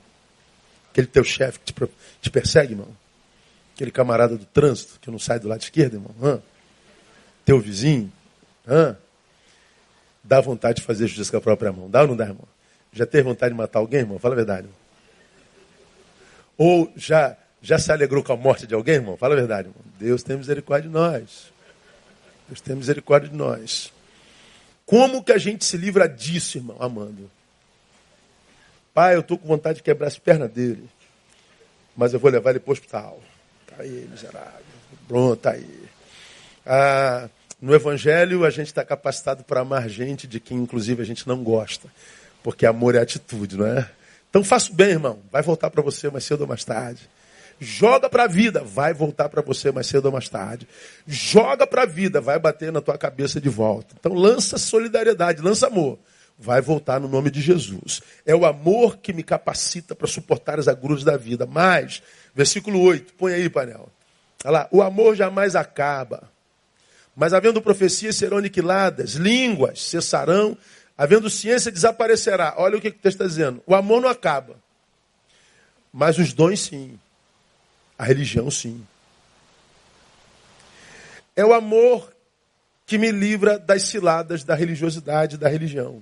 [0.91, 1.89] Aquele teu chefe que te,
[2.21, 2.87] te, persegue, irmão.
[3.75, 6.15] Aquele camarada do trânsito que não sai do lado esquerdo, irmão.
[6.21, 6.41] Hã?
[7.45, 8.11] Teu vizinho.
[8.67, 8.97] Hã?
[10.23, 11.89] Dá vontade de fazer justiça com a própria mão.
[11.89, 12.47] Dá ou não dá, irmão?
[12.91, 14.17] Já teve vontade de matar alguém, irmão?
[14.19, 14.61] Fala a verdade.
[14.61, 14.75] Irmão.
[16.57, 19.15] Ou já, já se alegrou com a morte de alguém, irmão?
[19.15, 19.83] Fala a verdade, irmão.
[19.99, 21.51] Deus tem misericórdia de nós.
[22.49, 23.93] Deus tem misericórdia de nós.
[24.85, 26.77] Como que a gente se livra disso, irmão?
[26.79, 27.29] Amando.
[28.91, 30.89] Pai, eu estou com vontade de quebrar as pernas dele.
[31.95, 33.21] mas eu vou levar ele para o hospital.
[33.61, 34.65] Está aí, miserável.
[35.07, 35.83] Pronto, está aí.
[36.65, 37.29] Ah,
[37.61, 41.43] no Evangelho, a gente está capacitado para amar gente de quem, inclusive, a gente não
[41.43, 41.87] gosta.
[42.41, 43.87] Porque amor é atitude, não é?
[44.29, 45.19] Então faça bem, irmão.
[45.31, 47.07] Vai voltar para você mais cedo ou mais tarde.
[47.59, 50.67] Joga para a vida, vai voltar para você mais cedo ou mais tarde.
[51.05, 53.95] Joga para a vida, vai bater na tua cabeça de volta.
[53.99, 55.99] Então lança solidariedade, lança amor.
[56.37, 58.01] Vai voltar no nome de Jesus.
[58.25, 61.45] É o amor que me capacita para suportar as agruras da vida.
[61.45, 62.01] Mas,
[62.33, 63.89] versículo 8, põe aí, painel.
[64.45, 66.29] Olha lá, o amor jamais acaba.
[67.13, 70.57] Mas havendo profecias serão aniquiladas, línguas cessarão,
[70.97, 72.53] havendo ciência desaparecerá.
[72.57, 73.61] Olha o que o texto está dizendo.
[73.67, 74.55] O amor não acaba.
[75.91, 76.97] Mas os dons sim.
[77.99, 78.87] A religião, sim.
[81.35, 82.15] É o amor
[82.85, 86.01] que me livra das ciladas da religiosidade, da religião.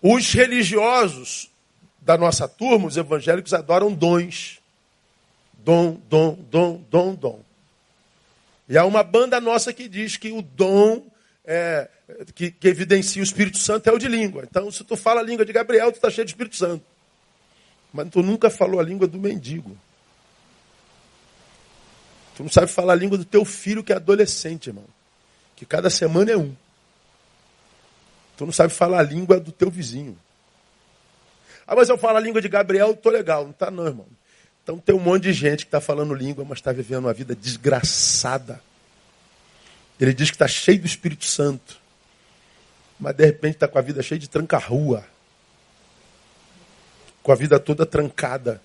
[0.00, 1.50] Os religiosos
[2.00, 4.58] da nossa turma, os evangélicos, adoram dons.
[5.52, 7.40] Dom, dom, dom, dom, dom.
[8.70, 11.06] E há uma banda nossa que diz que o dom
[11.44, 11.88] é,
[12.34, 14.44] que, que, evidencia o Espírito Santo é o de língua.
[14.48, 16.84] Então, se tu fala a língua de Gabriel, tu está cheio de Espírito Santo.
[17.92, 19.76] Mas tu nunca falou a língua do mendigo.
[22.36, 24.84] Tu não sabe falar a língua do teu filho que é adolescente, irmão.
[25.56, 26.54] Que cada semana é um.
[28.36, 30.16] Tu não sabe falar a língua do teu vizinho.
[31.66, 33.44] Ah, mas eu falo a língua de Gabriel, tô legal.
[33.44, 34.06] Não tá não, irmão.
[34.62, 37.34] Então tem um monte de gente que está falando língua, mas está vivendo uma vida
[37.34, 38.62] desgraçada.
[39.98, 41.80] Ele diz que está cheio do Espírito Santo.
[43.00, 45.04] Mas de repente está com a vida cheia de tranca-rua
[47.28, 48.58] com a vida toda trancada,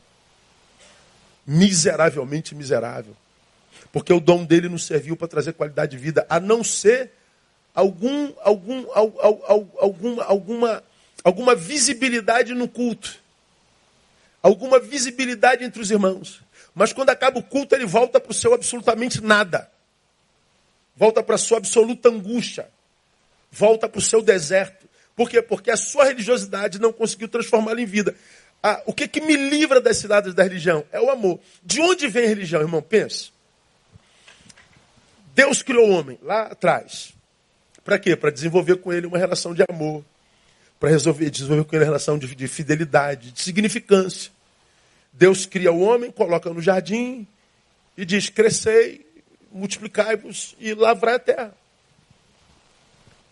[1.45, 3.13] miseravelmente miserável,
[3.91, 7.11] porque o dom dele não serviu para trazer qualidade de vida, a não ser
[7.75, 10.83] algum, algum, alguma, alguma,
[11.25, 13.19] alguma visibilidade no culto,
[14.41, 16.41] alguma visibilidade entre os irmãos.
[16.73, 19.69] Mas quando acaba o culto, ele volta para o seu absolutamente nada.
[20.95, 22.69] Volta para a sua absoluta angústia.
[23.51, 24.87] Volta para o seu deserto.
[25.15, 25.41] Por quê?
[25.41, 28.15] Porque a sua religiosidade não conseguiu transformá-lo em vida.
[28.65, 30.85] Ah, o que, que me livra das ciladas da religião?
[30.89, 31.37] É o amor.
[31.61, 32.81] De onde vem a religião, irmão?
[32.81, 33.29] Pensa.
[35.35, 37.13] Deus criou o homem lá atrás.
[37.83, 38.15] Para quê?
[38.15, 40.05] Para desenvolver com ele uma relação de amor.
[40.79, 44.31] Para resolver, desenvolver com ele uma relação de, de fidelidade, de significância.
[45.11, 47.27] Deus cria o homem, coloca no jardim
[47.97, 49.05] e diz: crescei,
[49.51, 51.53] multiplicai-vos e lavrai a terra.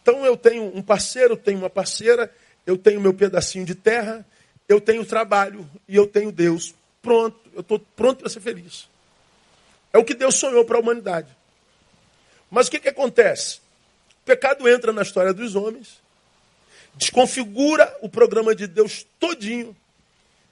[0.02, 2.30] Então eu tenho um parceiro, tenho uma parceira,
[2.66, 4.26] eu tenho meu pedacinho de terra,
[4.68, 6.74] eu tenho trabalho e eu tenho Deus.
[7.02, 8.88] Pronto, eu estou pronto para ser feliz.
[9.94, 11.36] É o que Deus sonhou para a humanidade.
[12.50, 13.60] Mas o que, que acontece?
[14.22, 16.02] O pecado entra na história dos homens,
[16.96, 19.76] desconfigura o programa de Deus todinho,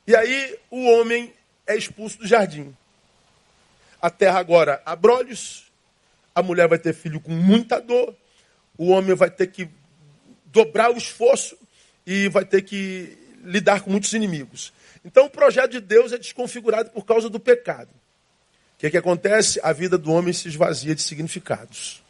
[0.08, 1.34] e aí o homem
[1.68, 2.76] é expulso do jardim.
[4.02, 5.70] A terra agora abrolhos,
[6.34, 8.16] a mulher vai ter filho com muita dor,
[8.78, 9.70] o homem vai ter que
[10.46, 11.58] dobrar o esforço
[12.08, 14.74] e vai ter que lidar com muitos inimigos.
[15.04, 17.90] Então o projeto de Deus é desconfigurado por causa do pecado.
[17.90, 19.60] O que, é que acontece?
[19.62, 22.02] A vida do homem se esvazia de significados.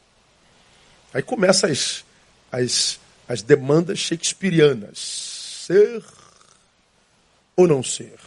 [1.13, 2.05] Aí começam as,
[2.51, 4.99] as, as demandas shakespearianas.
[5.65, 6.03] Ser
[7.55, 8.17] ou não ser?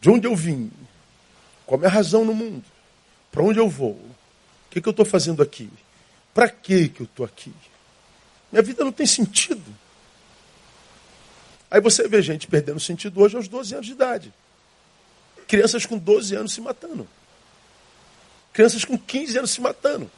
[0.00, 0.70] De onde eu vim?
[1.66, 2.64] Qual é a razão no mundo?
[3.30, 3.92] Para onde eu vou?
[3.92, 5.70] O que, é que eu estou fazendo aqui?
[6.32, 7.52] Para que, que eu estou aqui?
[8.50, 9.64] Minha vida não tem sentido.
[11.70, 14.32] Aí você vê gente perdendo sentido hoje aos 12 anos de idade.
[15.46, 17.06] Crianças com 12 anos se matando.
[18.52, 20.10] Crianças com 15 anos se matando.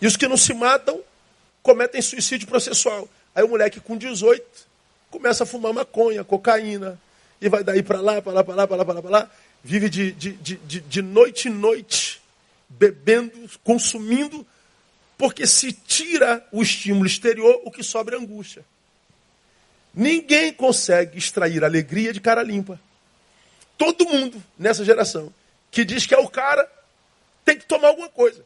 [0.00, 1.00] E os que não se matam
[1.62, 3.08] cometem suicídio processual.
[3.34, 4.72] Aí o moleque com 18
[5.10, 6.98] começa a fumar maconha, cocaína,
[7.40, 9.30] e vai daí para lá, para lá, para lá, para lá, para lá, lá,
[9.62, 12.22] vive de, de, de, de noite em noite,
[12.68, 14.46] bebendo, consumindo,
[15.22, 18.64] porque se tira o estímulo exterior, o que sobra é angústia.
[19.94, 22.80] Ninguém consegue extrair alegria de cara limpa.
[23.78, 25.32] Todo mundo nessa geração
[25.70, 26.68] que diz que é o cara
[27.44, 28.44] tem que tomar alguma coisa.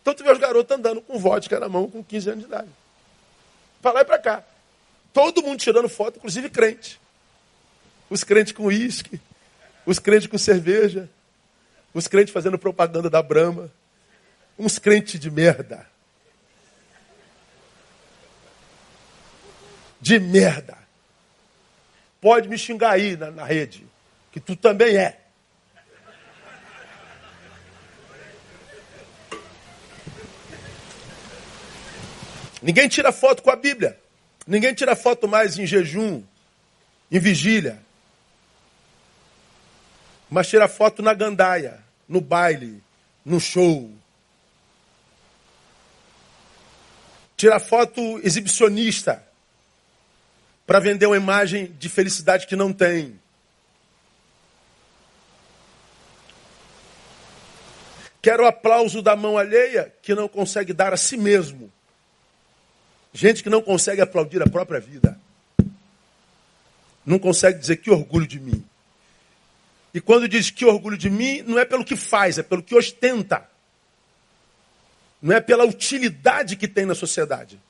[0.00, 2.70] Então tu vê os garotos andando com vodka na mão com 15 anos de idade.
[3.82, 4.42] Para lá e para cá.
[5.12, 6.98] Todo mundo tirando foto, inclusive crente.
[8.08, 9.20] Os crentes com uísque,
[9.84, 11.06] os crentes com cerveja,
[11.92, 13.70] os crentes fazendo propaganda da Brahma.
[14.58, 15.86] Uns crentes de merda.
[20.00, 20.76] De merda.
[22.20, 23.86] Pode me xingar aí na, na rede,
[24.32, 25.20] que tu também é.
[32.60, 33.98] Ninguém tira foto com a Bíblia.
[34.46, 36.22] Ninguém tira foto mais em jejum,
[37.10, 37.78] em vigília.
[40.28, 42.82] Mas tira foto na gandaia, no baile,
[43.24, 43.90] no show.
[47.38, 49.24] Tira foto exibicionista
[50.66, 53.18] para vender uma imagem de felicidade que não tem.
[58.20, 61.72] Quero o aplauso da mão alheia que não consegue dar a si mesmo.
[63.12, 65.16] Gente que não consegue aplaudir a própria vida.
[67.06, 68.64] Não consegue dizer que orgulho de mim.
[69.94, 72.74] E quando diz que orgulho de mim, não é pelo que faz, é pelo que
[72.74, 73.48] ostenta.
[75.20, 77.60] Não é pela utilidade que tem na sociedade.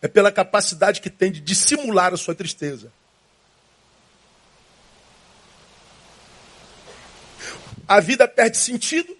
[0.00, 2.92] É pela capacidade que tem de dissimular a sua tristeza.
[7.86, 9.16] A vida perde sentido,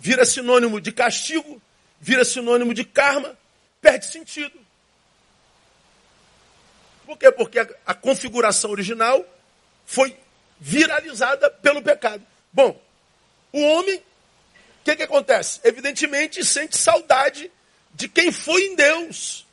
[0.00, 1.62] vira sinônimo de castigo,
[2.00, 3.38] vira sinônimo de karma,
[3.80, 4.58] perde sentido.
[7.06, 7.30] Por quê?
[7.30, 9.24] Porque a, a configuração original
[9.86, 10.14] foi
[10.60, 12.22] viralizada pelo pecado.
[12.52, 12.78] Bom,
[13.52, 14.02] o homem,
[14.88, 15.60] que, que acontece?
[15.64, 17.50] Evidentemente sente saudade
[17.94, 19.46] de quem foi em Deus.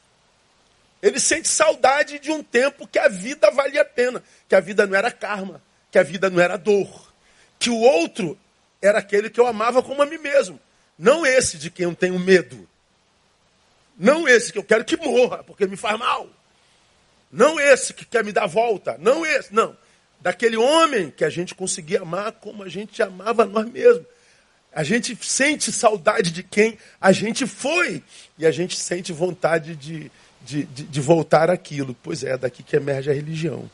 [1.01, 4.87] Ele sente saudade de um tempo que a vida valia a pena, que a vida
[4.87, 7.11] não era karma, que a vida não era dor,
[7.59, 8.37] que o outro
[8.81, 10.59] era aquele que eu amava como a mim mesmo,
[10.97, 12.67] não esse de quem eu tenho medo.
[13.97, 16.29] Não esse que eu quero que morra, porque me faz mal.
[17.31, 18.97] Não esse que quer me dar volta.
[18.99, 19.77] Não esse, não.
[20.19, 24.05] Daquele homem que a gente conseguia amar como a gente amava nós mesmos.
[24.75, 28.03] A gente sente saudade de quem a gente foi.
[28.37, 30.11] E a gente sente vontade de,
[30.45, 31.95] de, de, de voltar àquilo.
[32.03, 33.71] Pois é, é daqui que emerge a religião.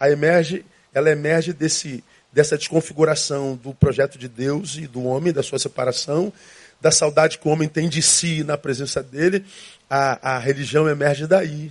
[0.00, 5.42] A emerge, ela emerge desse, dessa desconfiguração do projeto de Deus e do homem, da
[5.42, 6.32] sua separação,
[6.80, 9.44] da saudade que o homem tem de si na presença dele,
[9.90, 11.70] a, a religião emerge daí.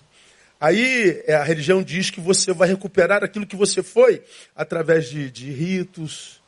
[0.61, 4.23] Aí é, a religião diz que você vai recuperar aquilo que você foi
[4.55, 6.42] através de, de ritos,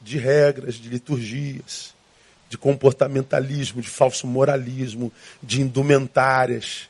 [0.00, 1.94] de regras, de liturgias,
[2.48, 6.88] de comportamentalismo, de falso moralismo, de indumentárias.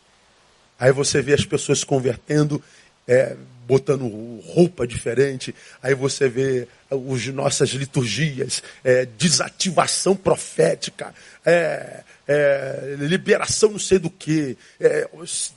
[0.79, 2.63] Aí você vê as pessoas se convertendo
[3.07, 3.37] é,
[3.71, 4.05] botando
[4.47, 5.55] roupa diferente.
[5.83, 11.15] Aí você vê as nossas liturgias, é, desativação profética,
[11.47, 15.09] é, é, liberação não sei do que, é,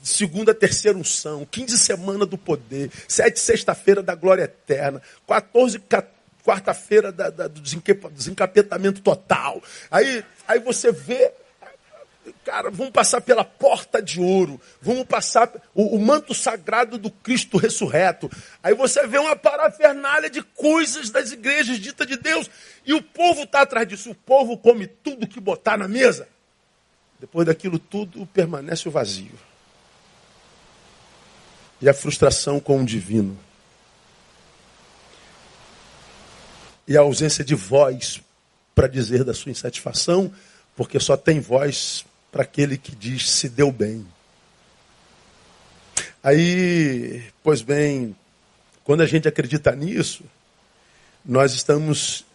[0.04, 5.80] segunda, terceira unção, quinze semana do poder, sete sexta-feira da glória eterna, 14,
[6.44, 7.62] quarta-feira do
[8.12, 9.62] desencapetamento total.
[9.90, 11.32] Aí, aí você vê
[12.46, 17.58] Cara, vamos passar pela porta de ouro, vamos passar o, o, manto sagrado do Cristo
[17.58, 18.32] ressurreto.
[18.62, 22.50] Aí você vê uma parafernália de coisas das igrejas ditas de Deus,
[22.86, 24.12] e o povo está atrás disso.
[24.12, 26.28] O povo come tudo que botar na mesa.
[27.20, 29.38] Depois daquilo tudo, permanece o vazio.
[31.82, 33.38] E a frustração com o divino.
[36.88, 38.22] E a ausência de voz
[38.76, 40.32] para dizer da sua insatisfação,
[40.76, 44.06] porque só tem voz para aquele que diz se deu bem.
[46.24, 48.15] Aí, pois bem,
[48.84, 50.24] quando a gente acredita nisso,
[51.24, 52.26] nós estamos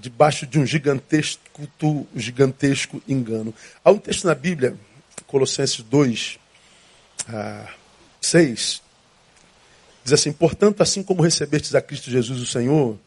[0.00, 1.68] debaixo de um gigantesco,
[2.14, 3.54] gigantesco engano.
[3.84, 4.76] Há um texto na Bíblia,
[5.26, 6.38] Colossenses 2,
[7.28, 7.72] ah,
[8.20, 8.82] 6,
[10.04, 12.98] diz assim: Portanto, assim como recebestes a Cristo Jesus o Senhor,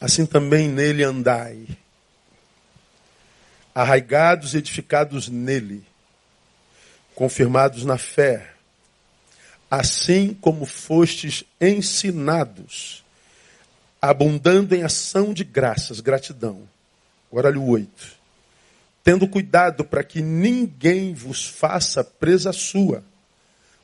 [0.00, 1.66] assim também nele andai
[3.74, 5.82] arraigados e edificados nele,
[7.14, 8.52] confirmados na fé,
[9.70, 13.04] assim como fostes ensinados,
[14.02, 16.68] abundando em ação de graças, gratidão.
[17.30, 18.20] Agora o 8.
[19.04, 23.04] Tendo cuidado para que ninguém vos faça presa sua,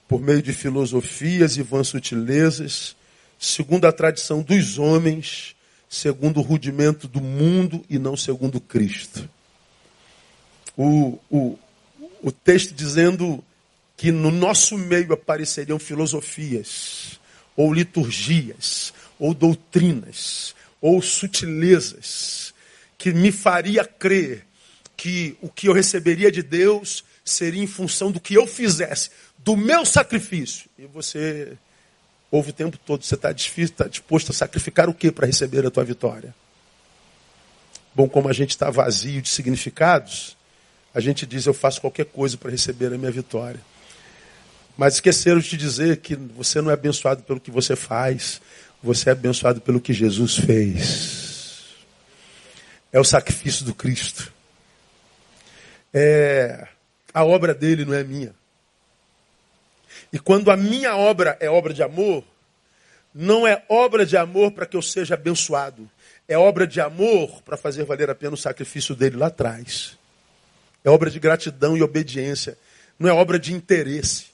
[0.09, 2.94] por meio de filosofias e vãs sutilezas,
[3.38, 5.56] segundo a tradição dos homens,
[5.88, 9.29] segundo o rudimento do mundo e não segundo Cristo
[10.77, 11.58] o, o,
[12.23, 13.42] o texto dizendo
[13.96, 17.19] que no nosso meio apareceriam filosofias,
[17.56, 22.54] ou liturgias, ou doutrinas, ou sutilezas,
[22.98, 24.46] que me faria crer
[24.96, 29.56] que o que eu receberia de Deus seria em função do que eu fizesse, do
[29.56, 30.69] meu sacrifício.
[30.79, 31.56] E você
[32.31, 35.70] ouve o tempo todo, você está tá disposto a sacrificar o que para receber a
[35.70, 36.35] tua vitória?
[37.94, 40.37] Bom, como a gente está vazio de significados,
[40.94, 43.60] a gente diz eu faço qualquer coisa para receber a minha vitória.
[44.77, 48.40] Mas esqueceram de dizer que você não é abençoado pelo que você faz,
[48.83, 51.74] você é abençoado pelo que Jesus fez.
[52.92, 54.33] É o sacrifício do Cristo.
[55.92, 56.68] É
[57.16, 58.35] a obra dele não é minha.
[60.17, 62.25] E quando a minha obra é obra de amor,
[63.14, 65.90] não é obra de amor para que eu seja abençoado.
[66.27, 69.98] É obra de amor para fazer valer a pena o sacrifício dele lá atrás.
[70.83, 72.56] É obra de gratidão e obediência.
[72.98, 74.29] Não é obra de interesse.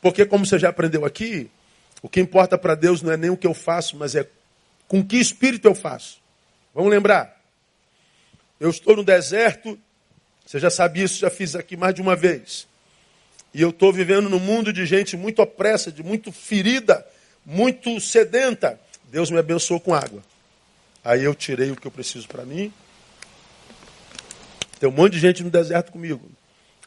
[0.00, 1.50] Porque, como você já aprendeu aqui,
[2.00, 4.28] o que importa para Deus não é nem o que eu faço, mas é
[4.86, 6.20] com que espírito eu faço.
[6.72, 7.36] Vamos lembrar?
[8.60, 9.76] Eu estou no deserto,
[10.46, 12.69] você já sabe isso, já fiz aqui mais de uma vez.
[13.52, 17.04] E eu estou vivendo num mundo de gente muito opressa, de muito ferida,
[17.44, 18.78] muito sedenta.
[19.04, 20.22] Deus me abençoou com água.
[21.04, 22.72] Aí eu tirei o que eu preciso para mim.
[24.78, 26.30] Tem um monte de gente no deserto comigo.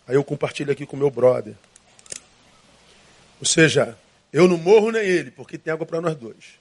[0.08, 1.54] Aí eu compartilho aqui com meu brother.
[3.40, 3.98] Ou seja,
[4.32, 6.60] eu não morro nem ele, porque tem água para nós dois.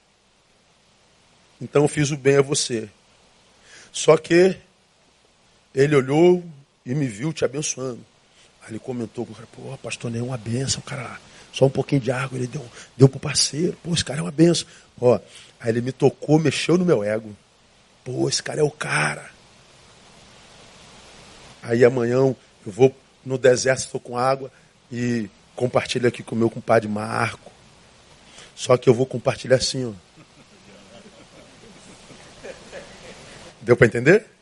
[1.61, 2.89] Então eu fiz o bem a você.
[3.91, 4.57] Só que
[5.73, 6.43] ele olhou
[6.85, 8.05] e me viu te abençoando.
[8.69, 11.19] Ele comentou com o cara, pô, pastor Ney é uma benção, cara.
[11.51, 12.65] Só um pouquinho de água, ele deu,
[12.97, 13.77] deu pro parceiro.
[13.83, 14.67] Pô, esse cara é uma benção.
[14.99, 15.19] Ó,
[15.59, 17.35] aí ele me tocou, mexeu no meu ego.
[18.03, 19.29] Pô, esse cara é o cara.
[21.61, 22.95] Aí amanhã eu vou
[23.25, 24.51] no deserto, estou com água
[24.91, 27.51] e compartilho aqui com o meu compadre Marco.
[28.55, 29.93] Só que eu vou compartilhar assim, ó.
[33.61, 34.32] Deu para entender?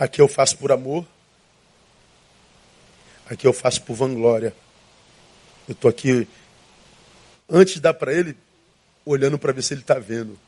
[0.00, 1.06] Aqui eu faço por amor.
[3.28, 4.54] Aqui eu faço por vanglória.
[5.68, 6.26] Eu estou aqui,
[7.46, 8.34] antes de dar para ele,
[9.04, 10.38] olhando para ver se ele está vendo.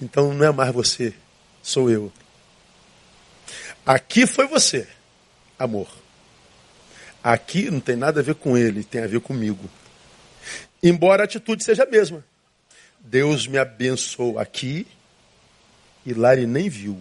[0.00, 1.14] Então não é mais você,
[1.62, 2.12] sou eu.
[3.86, 4.88] Aqui foi você,
[5.56, 5.88] amor.
[7.22, 9.70] Aqui não tem nada a ver com ele, tem a ver comigo.
[10.82, 12.24] Embora a atitude seja a mesma.
[12.98, 14.88] Deus me abençoou aqui
[16.04, 17.00] e lá ele nem viu.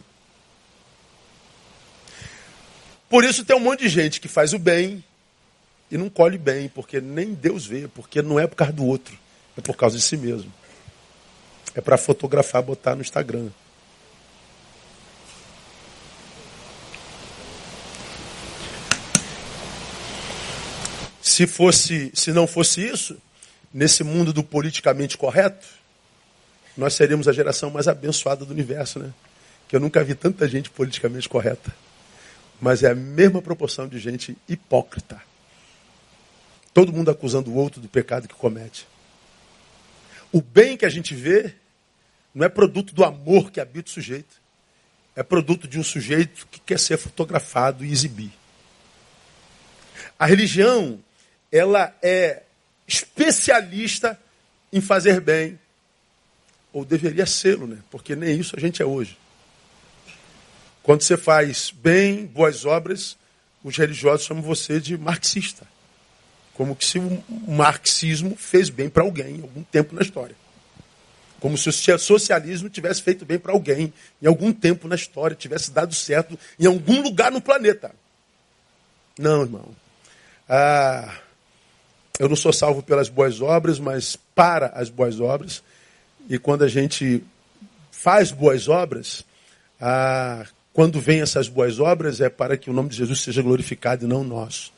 [3.09, 5.03] Por isso tem um monte de gente que faz o bem
[5.89, 9.17] e não colhe bem, porque nem Deus vê, porque não é por causa do outro,
[9.57, 10.51] é por causa de si mesmo.
[11.73, 13.49] É para fotografar, botar no Instagram.
[21.21, 23.15] Se fosse, se não fosse isso,
[23.71, 25.67] nesse mundo do politicamente correto,
[26.75, 29.13] nós seríamos a geração mais abençoada do universo, né?
[29.67, 31.73] Que eu nunca vi tanta gente politicamente correta.
[32.59, 35.21] Mas é a mesma proporção de gente hipócrita.
[36.73, 38.87] Todo mundo acusando o outro do pecado que comete.
[40.31, 41.53] O bem que a gente vê
[42.33, 44.35] não é produto do amor que habita o sujeito.
[45.15, 48.31] É produto de um sujeito que quer ser fotografado e exibir.
[50.19, 50.99] A religião,
[51.51, 52.43] ela é
[52.87, 54.19] especialista
[54.71, 55.59] em fazer bem.
[56.71, 57.79] Ou deveria ser, né?
[57.89, 59.17] Porque nem isso a gente é hoje.
[60.87, 63.17] Quando você faz bem, boas obras,
[63.61, 65.67] os religiosos chamam você de marxista.
[66.53, 70.33] Como se o marxismo fez bem para alguém em algum tempo na história.
[71.41, 75.71] Como se o socialismo tivesse feito bem para alguém em algum tempo na história, tivesse
[75.71, 77.93] dado certo em algum lugar no planeta.
[79.19, 79.67] Não, irmão.
[80.47, 81.17] Ah,
[82.17, 85.61] eu não sou salvo pelas boas obras, mas para as boas obras.
[86.29, 87.21] E quando a gente
[87.91, 89.25] faz boas obras,
[89.81, 94.05] ah, quando vem essas boas obras, é para que o nome de Jesus seja glorificado
[94.05, 94.71] e não nós.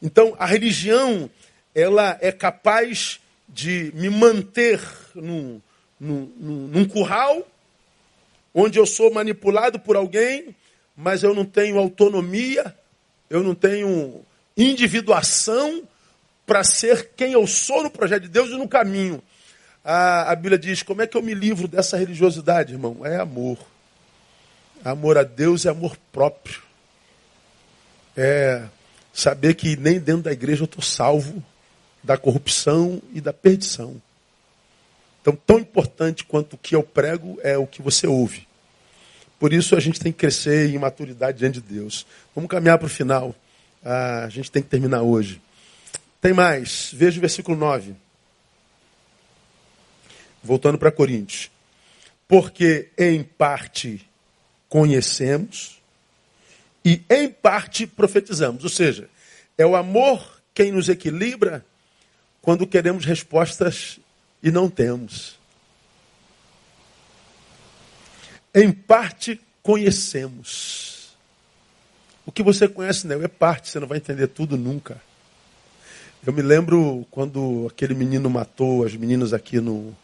[0.00, 1.28] Então, a religião,
[1.74, 4.80] ela é capaz de me manter
[5.14, 5.60] num,
[6.00, 7.46] num, num curral,
[8.54, 10.56] onde eu sou manipulado por alguém,
[10.96, 12.74] mas eu não tenho autonomia,
[13.28, 14.22] eu não tenho
[14.56, 15.82] individuação
[16.46, 19.22] para ser quem eu sou no projeto de Deus e no caminho.
[19.84, 23.04] A, a Bíblia diz: como é que eu me livro dessa religiosidade, irmão?
[23.04, 23.58] É amor.
[24.84, 26.62] Amor a Deus é amor próprio.
[28.16, 28.64] É
[29.12, 31.42] saber que nem dentro da igreja eu estou salvo
[32.02, 34.00] da corrupção e da perdição.
[35.20, 38.46] Então, tão importante quanto o que eu prego é o que você ouve.
[39.38, 42.06] Por isso a gente tem que crescer em maturidade diante de Deus.
[42.34, 43.34] Vamos caminhar para o final.
[43.84, 45.40] Ah, a gente tem que terminar hoje.
[46.20, 46.90] Tem mais.
[46.92, 47.94] Veja o versículo 9.
[50.42, 51.50] Voltando para Coríntios.
[52.26, 54.07] Porque em parte
[54.68, 55.80] conhecemos
[56.84, 58.64] e, em parte, profetizamos.
[58.64, 59.08] Ou seja,
[59.56, 61.64] é o amor quem nos equilibra
[62.42, 63.98] quando queremos respostas
[64.42, 65.38] e não temos.
[68.54, 71.16] Em parte, conhecemos.
[72.24, 73.22] O que você conhece, né?
[73.22, 75.00] É parte, você não vai entender tudo nunca.
[76.26, 79.96] Eu me lembro quando aquele menino matou as meninas aqui no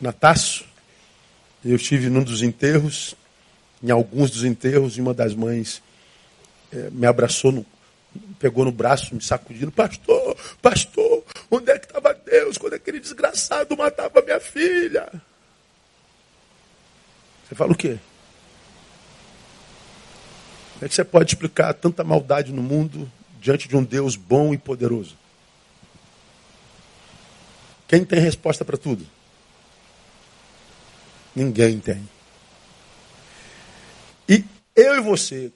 [0.00, 0.64] na Taço.
[1.64, 3.14] Eu estive num dos enterros,
[3.82, 5.82] em alguns dos enterros, e uma das mães
[6.72, 7.66] é, me abraçou, no,
[8.38, 9.72] pegou no braço, me sacudindo.
[9.72, 15.10] Pastor, pastor, onde é que estava Deus quando aquele desgraçado matava minha filha?
[17.46, 17.98] Você fala o quê?
[20.74, 24.52] Como é que você pode explicar tanta maldade no mundo diante de um Deus bom
[24.52, 25.16] e poderoso?
[27.88, 29.06] Quem tem resposta para tudo?
[31.36, 32.08] Ninguém tem.
[34.26, 34.42] E
[34.74, 35.52] eu e você,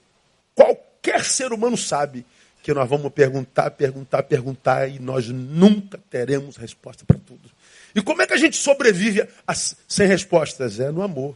[0.53, 2.23] qualquer ser humano sabe
[2.61, 7.49] que nós vamos perguntar, perguntar, perguntar e nós nunca teremos resposta para tudo.
[7.95, 10.79] E como é que a gente sobrevive a, sem respostas?
[10.79, 11.35] É no amor.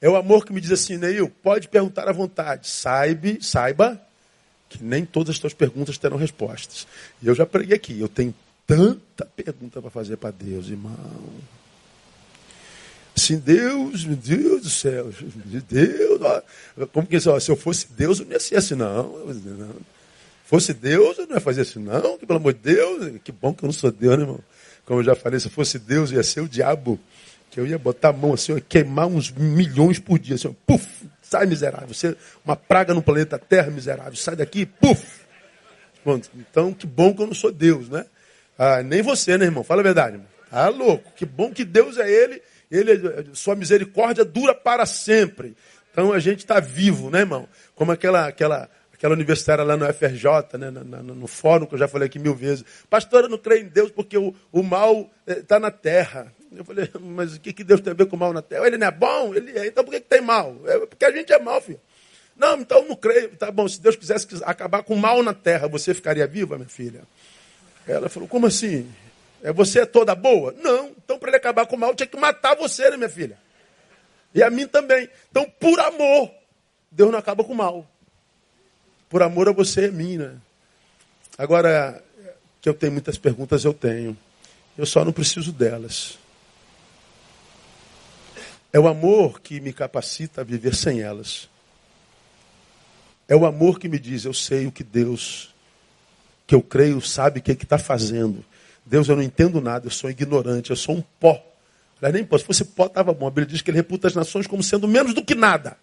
[0.00, 2.68] É o amor que me diz assim, Neil, pode perguntar à vontade.
[2.68, 4.00] Saiba, saiba
[4.68, 6.86] que nem todas as tuas perguntas terão respostas.
[7.20, 8.34] E eu já preguei aqui, eu tenho
[8.66, 10.94] tanta pergunta para fazer para Deus, irmão.
[13.20, 15.10] Assim, Deus, meu Deus do céu,
[15.68, 16.42] Deus,
[16.90, 19.14] como que se eu fosse Deus, eu não ia ser assim, não.
[20.46, 23.52] Fosse Deus, eu não ia fazer assim, não, que pelo amor de Deus, que bom
[23.52, 24.40] que eu não sou Deus, né, irmão?
[24.86, 26.98] Como eu já falei, se fosse Deus, eu ia ser o diabo,
[27.50, 30.56] que eu ia botar a mão assim, eu ia queimar uns milhões por dia, assim,
[30.66, 30.88] puf,
[31.20, 35.20] sai miserável, você, uma praga no planeta Terra, miserável, sai daqui, puf.
[36.34, 38.06] Então, que bom que eu não sou Deus, né?
[38.58, 39.62] Ah, nem você, né, irmão?
[39.62, 40.28] Fala a verdade, irmão.
[40.50, 41.12] Ah, louco.
[41.14, 42.42] Que bom que Deus é Ele.
[42.70, 45.56] Ele, sua misericórdia dura para sempre.
[45.92, 47.48] Então a gente está vivo, né, irmão?
[47.74, 51.78] Como aquela, aquela, aquela universitária lá no FRJ, né, no, no, no, fórum, que eu
[51.78, 52.64] já falei aqui mil vezes.
[52.88, 56.32] Pastor, eu não creio em Deus porque o, o mal está eh, na terra.
[56.52, 58.66] Eu falei, mas o que, que Deus tem a ver com o mal na terra?
[58.66, 59.34] Ele não é bom?
[59.34, 59.66] Ele é.
[59.66, 60.56] Então por que, que tem mal?
[60.66, 61.80] É porque a gente é mal, filho.
[62.36, 63.30] Não, então não creio.
[63.36, 66.68] Tá bom, se Deus quisesse acabar com o mal na terra, você ficaria viva, minha
[66.68, 67.02] filha?
[67.86, 68.88] Ela falou, como assim?
[69.42, 70.54] É, você é toda boa?
[70.62, 70.90] Não.
[71.02, 73.38] Então, para ele acabar com o mal, tinha que matar você, né, minha filha?
[74.34, 75.08] E a mim também.
[75.30, 76.30] Então, por amor,
[76.90, 77.86] Deus não acaba com o mal.
[79.08, 80.36] Por amor a você e a mim, né?
[81.36, 82.02] Agora,
[82.60, 84.16] que eu tenho muitas perguntas, eu tenho.
[84.76, 86.18] Eu só não preciso delas.
[88.72, 91.48] É o amor que me capacita a viver sem elas.
[93.26, 95.50] É o amor que me diz, eu sei o que Deus
[96.50, 98.44] que eu creio sabe o que é está fazendo.
[98.84, 101.42] Deus, eu não entendo nada, eu sou ignorante, eu sou um pó.
[102.00, 103.26] Mas nem pó, se fosse pó, estava bom.
[103.26, 105.76] A Bíblia diz que ele reputa as nações como sendo menos do que nada.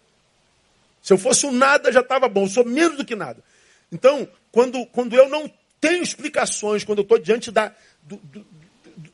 [1.02, 3.42] Se eu fosse um nada, já estava bom, eu sou menos do que nada.
[3.90, 7.72] Então, quando, quando eu não tenho explicações, quando eu estou diante da,
[8.02, 8.46] do, do,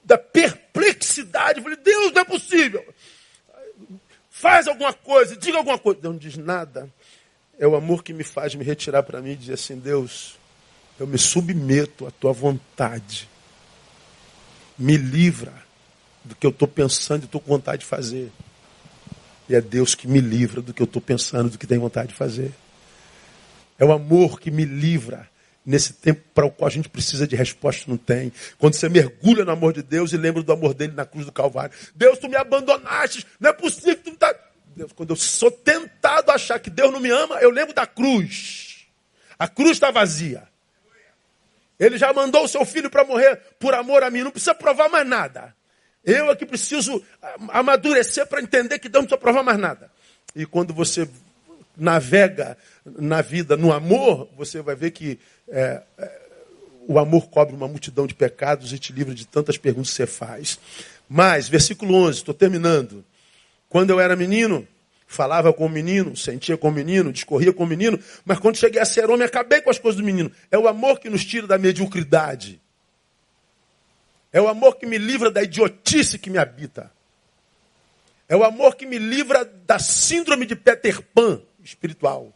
[0.03, 2.85] da perplexidade, eu falei, Deus, não é possível.
[4.30, 6.01] Faz alguma coisa, diga alguma coisa.
[6.01, 6.89] Deus não diz nada.
[7.59, 10.37] É o amor que me faz me retirar para mim e dizer assim, Deus,
[10.99, 13.28] eu me submeto à tua vontade.
[14.78, 15.52] Me livra
[16.24, 18.32] do que eu estou pensando e estou com vontade de fazer.
[19.48, 22.08] E é Deus que me livra do que eu estou pensando, do que tem vontade
[22.08, 22.52] de fazer.
[23.78, 25.28] É o amor que me livra
[25.64, 28.32] nesse tempo para o qual a gente precisa de resposta, não tem.
[28.58, 31.32] Quando você mergulha no amor de Deus e lembra do amor dele na cruz do
[31.32, 31.74] Calvário.
[31.94, 34.34] Deus, tu me abandonaste, não é possível tu tá...
[34.76, 37.86] Deus, quando eu sou tentado a achar que Deus não me ama, eu lembro da
[37.86, 38.86] cruz.
[39.38, 40.42] A cruz está vazia.
[41.78, 44.22] Ele já mandou o seu filho para morrer por amor a mim.
[44.22, 45.54] Não precisa provar mais nada.
[46.04, 47.02] Eu é que preciso
[47.48, 49.90] amadurecer para entender que não precisa provar mais nada.
[50.36, 51.08] E quando você
[51.76, 55.18] navega na vida no amor, você vai ver que
[55.48, 56.20] é, é,
[56.86, 60.06] o amor cobre uma multidão de pecados e te livra de tantas perguntas que você
[60.06, 60.58] faz.
[61.08, 63.04] Mas, versículo 11, estou terminando.
[63.68, 64.66] Quando eu era menino,
[65.14, 68.82] Falava com o menino, sentia com o menino, discorria com o menino, mas quando cheguei
[68.82, 70.28] a ser homem, acabei com as coisas do menino.
[70.50, 72.60] É o amor que nos tira da mediocridade.
[74.32, 76.90] É o amor que me livra da idiotice que me habita.
[78.28, 82.32] É o amor que me livra da síndrome de Peter Pan espiritual.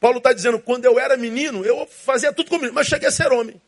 [0.00, 3.30] Paulo está dizendo, quando eu era menino, eu fazia tudo comigo, mas cheguei a ser
[3.32, 3.60] homem.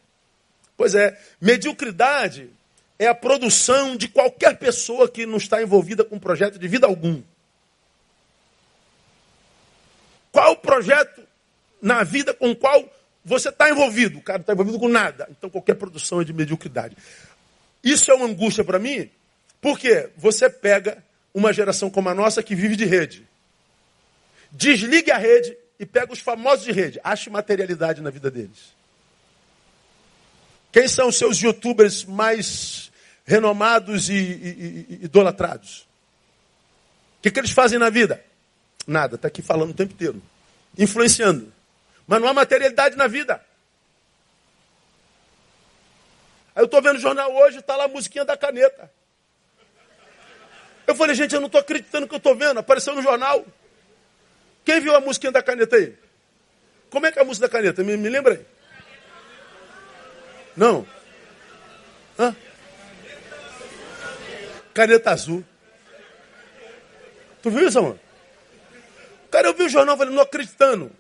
[0.78, 2.48] Pois é, mediocridade
[2.98, 7.22] é a produção de qualquer pessoa que não está envolvida com projeto de vida algum.
[10.39, 11.20] Qual o projeto
[11.82, 12.89] na vida com o qual
[13.24, 14.18] você está envolvido?
[14.18, 15.26] O cara está envolvido com nada.
[15.32, 16.97] Então qualquer produção é de mediocridade.
[17.82, 19.11] Isso é uma angústia para mim,
[19.61, 21.03] porque você pega
[21.34, 23.26] uma geração como a nossa que vive de rede.
[24.53, 27.01] Desligue a rede e pega os famosos de rede.
[27.03, 28.72] Ache materialidade na vida deles.
[30.70, 32.93] Quem são os seus youtubers mais
[33.26, 35.80] renomados e, e, e idolatrados?
[37.18, 38.24] O que, que eles fazem na vida?
[38.89, 40.22] Nada, está aqui falando o tempo inteiro.
[40.78, 41.53] Influenciando.
[42.07, 43.34] Mas não há materialidade na vida.
[46.57, 48.91] Aí eu estou vendo o jornal hoje, está lá a musiquinha da caneta.
[50.86, 52.61] Eu falei, gente, eu não estou acreditando que eu estou vendo.
[52.61, 53.45] Apareceu no jornal.
[54.64, 55.95] Quem viu a musiquinha da caneta aí?
[56.89, 57.84] Como é que é a música da caneta?
[57.84, 58.47] Me, me lembra aí.
[60.57, 60.86] Não.
[62.18, 62.34] Hã?
[64.72, 65.45] Caneta azul.
[67.43, 68.07] Tu viu isso, mano?
[69.31, 70.91] Cara, eu vi o jornal falando, não acreditando.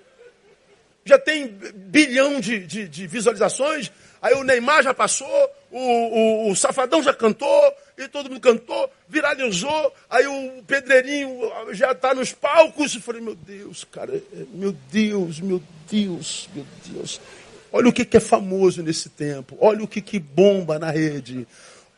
[1.04, 3.90] Já tem bilhão de, de, de visualizações.
[4.20, 8.90] Aí o Neymar já passou, o, o, o, Safadão já cantou, e todo mundo cantou,
[9.08, 9.94] viralizou.
[10.10, 12.94] Aí o Pedreirinho já está nos palcos.
[12.94, 17.20] Eu falei, meu Deus, cara, é, meu Deus, meu Deus, meu Deus.
[17.72, 19.56] Olha o que, que é famoso nesse tempo.
[19.60, 21.46] Olha o que, que bomba na rede.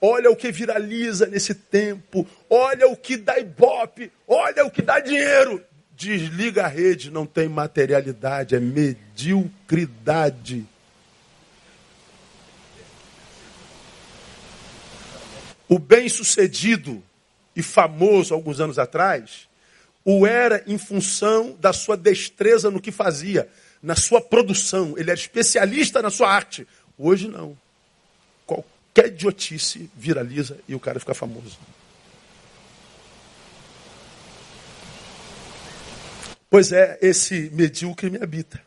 [0.01, 2.27] Olha o que viraliza nesse tempo.
[2.49, 4.11] Olha o que dá ibope.
[4.27, 5.63] Olha o que dá dinheiro.
[6.01, 10.65] Desliga a rede, não tem materialidade, é mediocridade.
[15.69, 17.03] O bem-sucedido
[17.55, 19.47] e famoso alguns anos atrás,
[20.03, 23.47] o era em função da sua destreza no que fazia,
[23.83, 24.95] na sua produção.
[24.97, 26.67] Ele era especialista na sua arte.
[26.97, 27.55] Hoje não.
[28.47, 31.59] Qualquer idiotice viraliza e o cara fica famoso.
[36.51, 38.61] Pois é, esse medíocre me habita.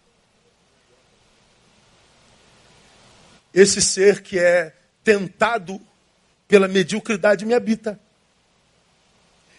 [3.54, 4.74] Esse ser que é
[5.04, 5.80] tentado
[6.48, 8.00] pela mediocridade me habita.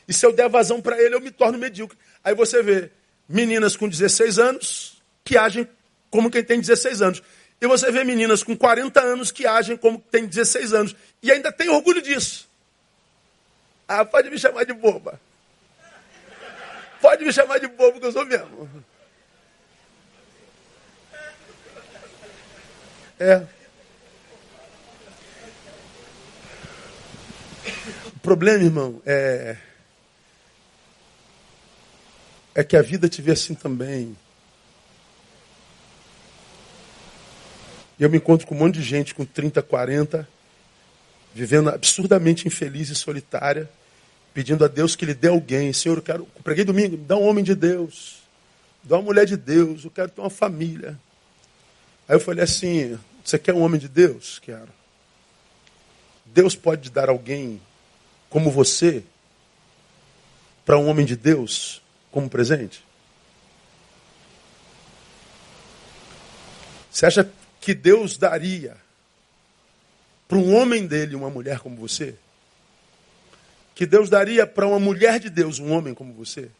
[0.08, 1.98] E se eu der vazão para ele, eu me torno medíocre.
[2.24, 2.90] Aí você vê
[3.28, 5.68] meninas com 16 anos que agem
[6.10, 7.22] como quem tem 16 anos.
[7.60, 10.96] E você vê meninas com 40 anos que agem como quem tem 16 anos.
[11.22, 12.48] E ainda tem orgulho disso.
[13.86, 15.20] Ah, pode me chamar de boba.
[17.04, 18.66] Pode me chamar de bobo que eu sou mesmo.
[23.20, 23.46] É.
[28.06, 29.58] O problema, irmão, é.
[32.54, 34.16] É que a vida te vê assim também.
[37.98, 40.26] E eu me encontro com um monte de gente com 30, 40,
[41.34, 43.68] vivendo absurdamente infeliz e solitária
[44.34, 45.72] pedindo a Deus que lhe dê alguém.
[45.72, 48.18] Senhor, eu quero, preguei domingo, me dá um homem de Deus,
[48.82, 50.98] dá uma mulher de Deus, eu quero ter uma família.
[52.08, 54.40] Aí eu falei assim: você quer um homem de Deus?
[54.40, 54.68] Quero.
[56.26, 57.62] Deus pode dar alguém
[58.28, 59.04] como você
[60.64, 61.80] para um homem de Deus
[62.10, 62.84] como presente?
[66.90, 67.30] Você acha
[67.60, 68.76] que Deus daria
[70.26, 72.16] para um homem dele uma mulher como você?
[73.74, 76.50] Que Deus daria para uma mulher de Deus, um homem como você?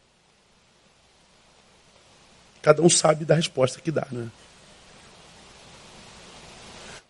[2.61, 4.29] Cada um sabe da resposta que dá, né?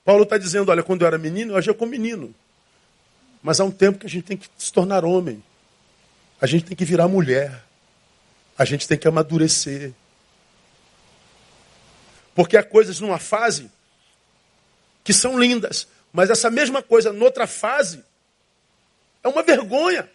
[0.04, 2.36] Paulo está dizendo: olha, quando eu era menino, eu agia como menino.
[3.42, 5.44] Mas há um tempo que a gente tem que se tornar homem.
[6.40, 7.64] A gente tem que virar mulher.
[8.58, 9.94] A gente tem que amadurecer.
[12.36, 13.72] Porque há coisas numa fase
[15.04, 18.04] que são lindas, mas essa mesma coisa noutra fase
[19.26, 20.08] é uma vergonha.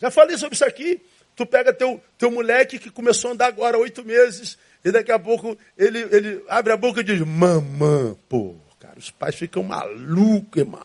[0.00, 1.00] Já falei sobre isso aqui.
[1.36, 5.20] Tu pega teu, teu moleque que começou a andar agora oito meses, e daqui a
[5.20, 10.60] pouco ele, ele abre a boca e diz, mamã, pô, cara, os pais ficam malucos,
[10.60, 10.82] irmão.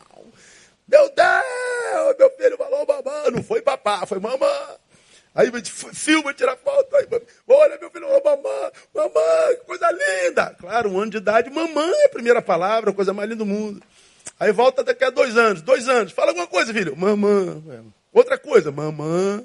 [0.88, 4.78] Meu Deus, meu filho falou mamã, não foi papá, foi mamã.
[5.34, 5.52] Aí
[5.92, 7.08] filma, tira foto, aí,
[7.48, 10.56] olha, meu filho falou mamã, mamã, que coisa linda.
[10.60, 13.50] Claro, um ano de idade, mamã é a primeira palavra, a coisa mais linda do
[13.50, 13.82] mundo.
[14.40, 16.12] Aí volta daqui a dois anos, dois anos.
[16.12, 16.96] Fala alguma coisa, filho.
[16.96, 17.62] Mamã.
[18.12, 19.44] Outra coisa, mamã.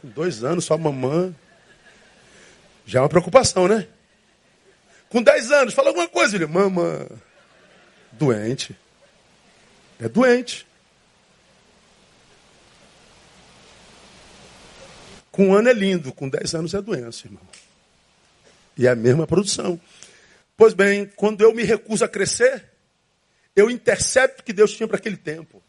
[0.00, 1.34] Com dois anos, só mamã.
[2.84, 3.86] Já é uma preocupação, né?
[5.08, 6.48] Com dez anos, fala alguma coisa, filho.
[6.48, 7.06] Mamã.
[8.12, 8.76] Doente.
[10.00, 10.66] É doente.
[15.30, 17.42] Com um ano é lindo, com dez anos é doença, irmão.
[18.76, 19.80] E é a mesma produção.
[20.56, 22.64] Pois bem, quando eu me recuso a crescer,
[23.56, 25.62] eu intercepto que Deus tinha para aquele tempo.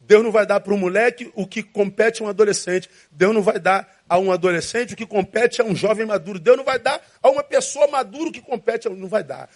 [0.00, 2.90] Deus não vai dar para um moleque o que compete a um adolescente.
[3.10, 6.38] Deus não vai dar a um adolescente o que compete a um jovem maduro.
[6.38, 8.96] Deus não vai dar a uma pessoa madura o que compete a um.
[8.96, 9.48] Não vai dar.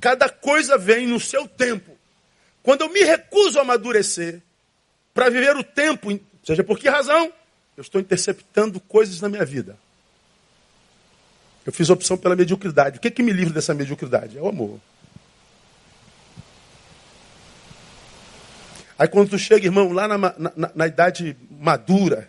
[0.00, 1.96] Cada coisa vem no seu tempo.
[2.62, 4.42] Quando eu me recuso a amadurecer
[5.14, 6.08] para viver o tempo,
[6.44, 7.32] seja por que razão,
[7.76, 9.78] eu estou interceptando coisas na minha vida.
[11.64, 12.98] Eu fiz opção pela mediocridade.
[12.98, 14.36] O que, é que me livra dessa mediocridade?
[14.36, 14.80] É o amor.
[18.98, 22.28] Aí quando tu chega, irmão, lá na, na, na idade madura,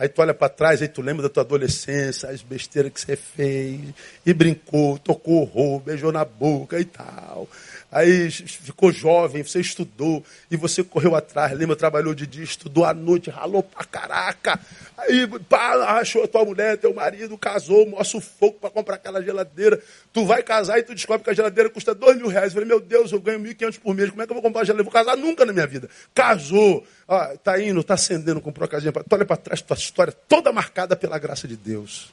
[0.00, 3.16] Aí tu olha para trás, aí tu lembra da tua adolescência, as besteiras que você
[3.16, 3.82] fez,
[4.24, 7.46] e brincou, tocou horror, beijou na boca e tal.
[7.92, 12.94] Aí ficou jovem, você estudou, e você correu atrás, lembra, trabalhou de dia, estudou à
[12.94, 14.60] noite, ralou pra caraca.
[14.96, 19.82] Aí pá, achou a tua mulher, teu marido, casou, o fogo para comprar aquela geladeira.
[20.12, 22.48] Tu vai casar e tu descobre que a geladeira custa dois mil reais.
[22.48, 24.34] Eu falei, meu Deus, eu ganho mil e quinhentos por mês, como é que eu
[24.34, 24.84] vou comprar a geladeira?
[24.84, 25.90] Vou casar nunca na minha vida.
[26.14, 28.92] Casou, ah, tá indo, tá acendendo, comprou a casinha.
[28.92, 32.12] Tu olha para trás, tua história toda marcada pela graça de Deus.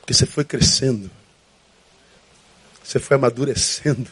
[0.00, 1.10] Porque você foi crescendo.
[2.86, 4.08] Você foi amadurecendo.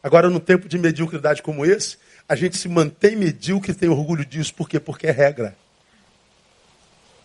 [0.00, 4.24] Agora, num tempo de mediocridade como esse, a gente se mantém medíocre e tem orgulho
[4.24, 4.54] disso.
[4.54, 4.78] Por quê?
[4.78, 5.56] Porque é regra.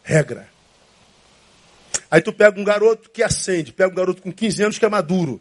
[0.01, 0.49] Regra.
[2.09, 4.89] Aí tu pega um garoto que acende, pega um garoto com 15 anos que é
[4.89, 5.39] maduro.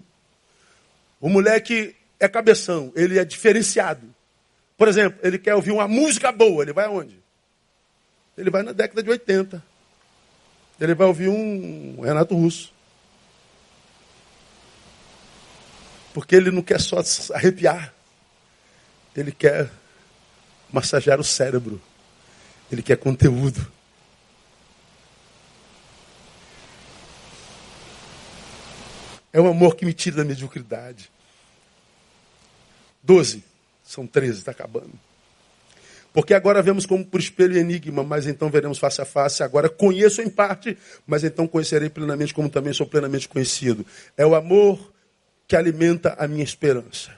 [1.19, 4.07] O moleque é cabeção, ele é diferenciado.
[4.77, 7.19] Por exemplo, ele quer ouvir uma música boa, ele vai aonde?
[8.37, 9.65] Ele vai na década de 80.
[10.79, 12.80] Ele vai ouvir um Renato Russo.
[16.13, 17.03] Porque ele não quer só
[17.35, 17.93] arrepiar.
[19.17, 19.71] Ele quer
[20.73, 21.81] massagear o cérebro.
[22.71, 23.71] Ele quer conteúdo.
[29.33, 31.11] É um amor que me tira da mediocridade.
[33.03, 33.45] Doze.
[33.85, 34.93] São treze, está acabando.
[36.13, 39.43] Porque agora vemos como por espelho e enigma, mas então veremos face a face.
[39.43, 43.87] Agora conheço em parte, mas então conhecerei plenamente como também sou plenamente conhecido.
[44.17, 44.93] É o amor
[45.51, 47.11] que alimenta a minha esperança.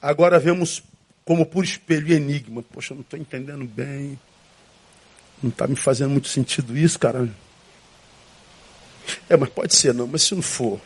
[0.00, 0.80] Agora vemos
[1.24, 2.62] como por espelho e enigma.
[2.62, 4.16] Poxa, eu não estou entendendo bem.
[5.42, 7.28] Não está me fazendo muito sentido isso, cara.
[9.28, 10.06] É, mas pode ser, não.
[10.06, 10.80] Mas se não for.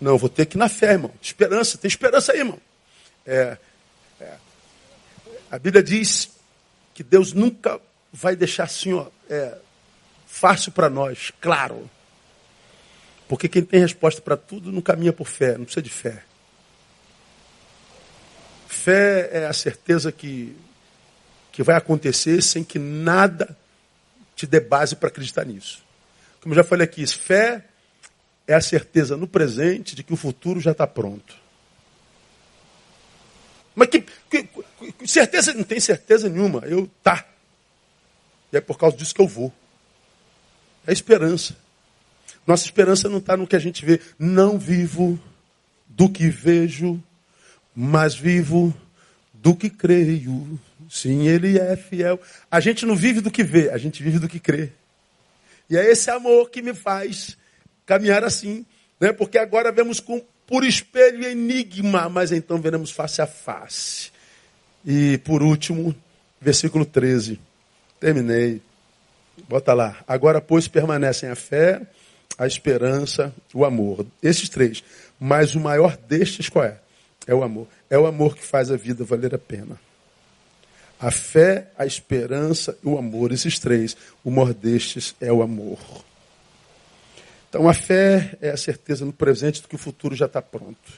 [0.00, 1.12] Não, vou ter que ir na fé, irmão.
[1.20, 2.58] Esperança, tem esperança aí, irmão.
[3.26, 3.58] É,
[4.18, 4.32] é.
[5.50, 6.30] A Bíblia diz
[6.94, 7.78] que Deus nunca
[8.10, 9.58] vai deixar assim, ó, é,
[10.26, 11.90] fácil para nós, claro.
[13.28, 16.24] Porque quem tem resposta para tudo não caminha por fé, não precisa de fé.
[18.66, 20.56] Fé é a certeza que,
[21.52, 23.56] que vai acontecer sem que nada
[24.34, 25.84] te dê base para acreditar nisso.
[26.40, 27.64] Como eu já falei aqui, fé
[28.46, 31.36] é a certeza no presente de que o futuro já está pronto.
[33.74, 34.48] Mas que, que,
[35.06, 36.60] certeza, não tem certeza nenhuma.
[36.60, 37.26] Eu tá.
[38.52, 39.52] E é por causa disso que eu vou.
[40.86, 41.54] É esperança.
[42.48, 44.00] Nossa esperança não está no que a gente vê.
[44.18, 45.20] Não vivo
[45.86, 46.98] do que vejo,
[47.76, 48.74] mas vivo
[49.34, 50.58] do que creio.
[50.88, 52.18] Sim, Ele é fiel.
[52.50, 54.72] A gente não vive do que vê, a gente vive do que crê.
[55.68, 57.36] E é esse amor que me faz
[57.84, 58.64] caminhar assim.
[58.98, 59.12] Né?
[59.12, 64.10] Porque agora vemos com, por espelho enigma, mas então veremos face a face.
[64.86, 65.94] E por último,
[66.40, 67.38] versículo 13.
[68.00, 68.62] Terminei.
[69.46, 70.02] Bota lá.
[70.08, 71.86] Agora, pois, permanecem a fé,
[72.38, 74.06] a esperança, o amor.
[74.22, 74.84] Esses três.
[75.18, 76.78] Mas o maior destes qual é?
[77.26, 77.66] É o amor.
[77.90, 79.78] É o amor que faz a vida valer a pena.
[81.00, 83.32] A fé, a esperança e o amor.
[83.32, 83.96] Esses três.
[84.22, 85.78] O maior destes é o amor.
[87.48, 90.92] Então a fé é a certeza no presente do que o futuro já está pronto.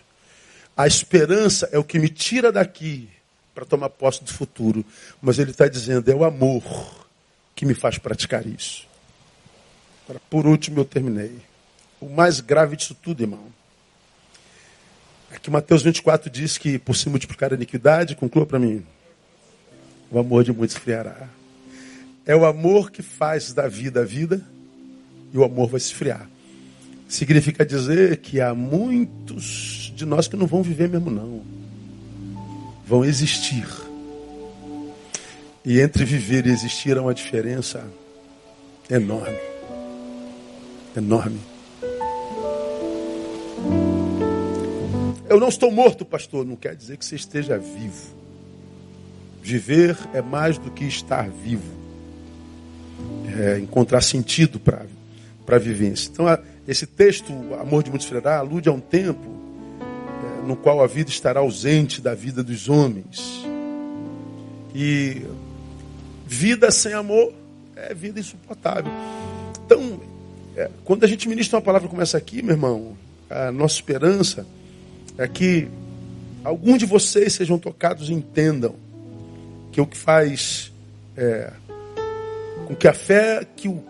[0.76, 3.08] A esperança é o que me tira daqui
[3.54, 4.84] para tomar posse do futuro.
[5.22, 7.08] Mas ele está dizendo, é o amor
[7.54, 8.89] que me faz praticar isso.
[10.10, 11.38] Agora, por último, eu terminei.
[12.00, 13.44] O mais grave disso tudo, irmão,
[15.30, 18.84] é que Mateus 24 diz que por se multiplicar a iniquidade, conclua para mim,
[20.10, 21.28] o amor de muitos esfriará.
[22.26, 24.44] É o amor que faz da vida a vida
[25.32, 26.28] e o amor vai se esfriar.
[27.08, 31.44] Significa dizer que há muitos de nós que não vão viver mesmo, não.
[32.84, 33.68] Vão existir.
[35.64, 37.86] E entre viver e existir há uma diferença
[38.90, 39.49] enorme
[40.96, 41.40] enorme.
[45.30, 46.44] Eu não estou morto, pastor.
[46.44, 48.18] Não quer dizer que você esteja vivo.
[49.40, 51.72] Viver é mais do que estar vivo.
[53.38, 54.86] É encontrar sentido para
[55.48, 56.10] a vivência.
[56.12, 56.26] Então,
[56.66, 59.28] esse texto, Amor de Muitos Freirá, alude a um tempo
[60.42, 63.44] é, no qual a vida estará ausente da vida dos homens.
[64.74, 65.22] E
[66.26, 67.32] vida sem amor
[67.76, 68.90] é vida insuportável.
[69.64, 70.00] Então,
[70.56, 72.96] é, quando a gente ministra uma palavra como essa aqui, meu irmão,
[73.28, 74.46] a nossa esperança
[75.16, 75.68] é que
[76.42, 78.74] alguns de vocês sejam tocados e entendam
[79.72, 80.72] que o que faz
[81.16, 81.52] é,
[82.66, 83.82] com que a fé que o,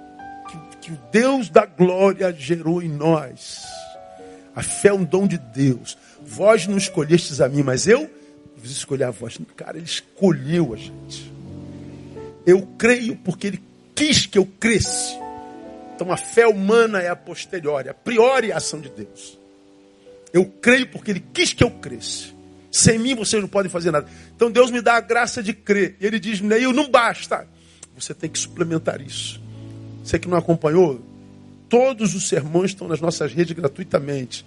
[0.48, 3.62] que, que o Deus da glória gerou em nós,
[4.54, 5.96] a fé é um dom de Deus.
[6.22, 8.10] Vós não escolhestes a mim, mas eu
[8.56, 9.38] vos escolhi a vós.
[9.56, 11.32] Cara, ele escolheu a gente.
[12.46, 13.62] Eu creio porque ele
[13.94, 15.14] quis que eu cresce.
[16.00, 19.38] Então a fé humana é a posteriori, a priori é a ação de Deus.
[20.32, 22.28] Eu creio porque ele quis que eu cresça.
[22.72, 24.08] Sem mim vocês não podem fazer nada.
[24.34, 25.98] Então Deus me dá a graça de crer.
[26.00, 27.46] E ele diz, Neil, não basta.
[27.94, 29.42] Você tem que suplementar isso.
[30.02, 31.02] Você que não acompanhou,
[31.68, 34.46] todos os sermões estão nas nossas redes gratuitamente.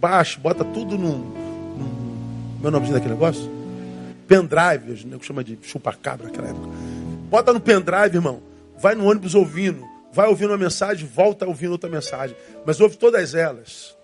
[0.00, 1.18] Baixa, bota tudo num.
[1.18, 3.46] num meu nome daquele negócio?
[4.26, 6.68] Pendrive, né, que chama de chupa-cabra naquela época.
[7.28, 8.42] Bota no pendrive, irmão.
[8.80, 9.92] Vai no ônibus ouvindo.
[10.14, 12.36] Vai ouvindo uma mensagem, volta ouvindo outra mensagem.
[12.64, 13.96] Mas ouve todas elas.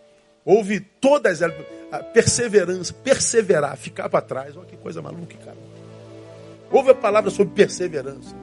[0.45, 1.57] Ouve todas elas.
[1.93, 4.57] A perseverança, perseverar, ficar para trás.
[4.57, 5.57] Olha que coisa maluca, cara.
[6.69, 8.35] Ouve a palavra sobre perseverança.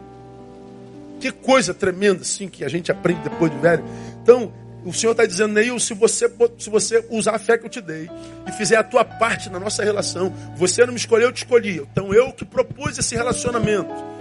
[1.20, 3.84] Que coisa tremenda, assim, que a gente aprende depois de velho.
[4.24, 4.54] Então,
[4.86, 7.82] o Senhor está dizendo, Neil, se você, se você usar a fé que eu te
[7.82, 8.10] dei
[8.48, 11.80] e fizer a tua parte na nossa relação, você não me escolheu, eu te escolhi.
[11.92, 14.17] Então, eu que propus esse relacionamento.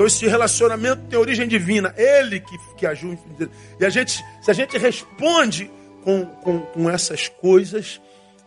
[0.00, 1.92] Então, esse relacionamento tem origem divina.
[1.94, 3.18] Ele que, que agiu.
[3.78, 5.70] E a gente, se a gente responde
[6.02, 8.00] com, com, com essas coisas,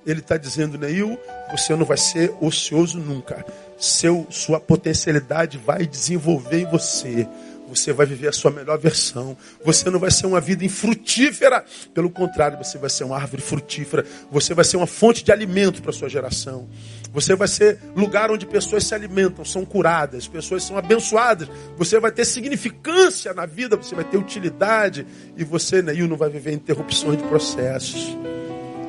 [0.04, 1.16] ele está dizendo, Neil,
[1.51, 3.45] você não vai ser ocioso nunca.
[3.78, 7.30] Seu, sua potencialidade vai desenvolver em você
[7.74, 9.36] você vai viver a sua melhor versão.
[9.66, 11.66] Você não vai ser uma vida infrutífera.
[11.93, 14.06] Pelo contrário, você vai ser uma árvore frutífera.
[14.32, 16.68] Você vai ser uma fonte de alimento para a sua geração.
[17.14, 21.47] Você vai ser lugar onde pessoas se alimentam, são curadas, pessoas são abençoadas.
[21.78, 25.05] Você vai ter significância na vida, você vai ter utilidade.
[25.38, 28.18] E você, Neil, não vai viver interrupções de processos.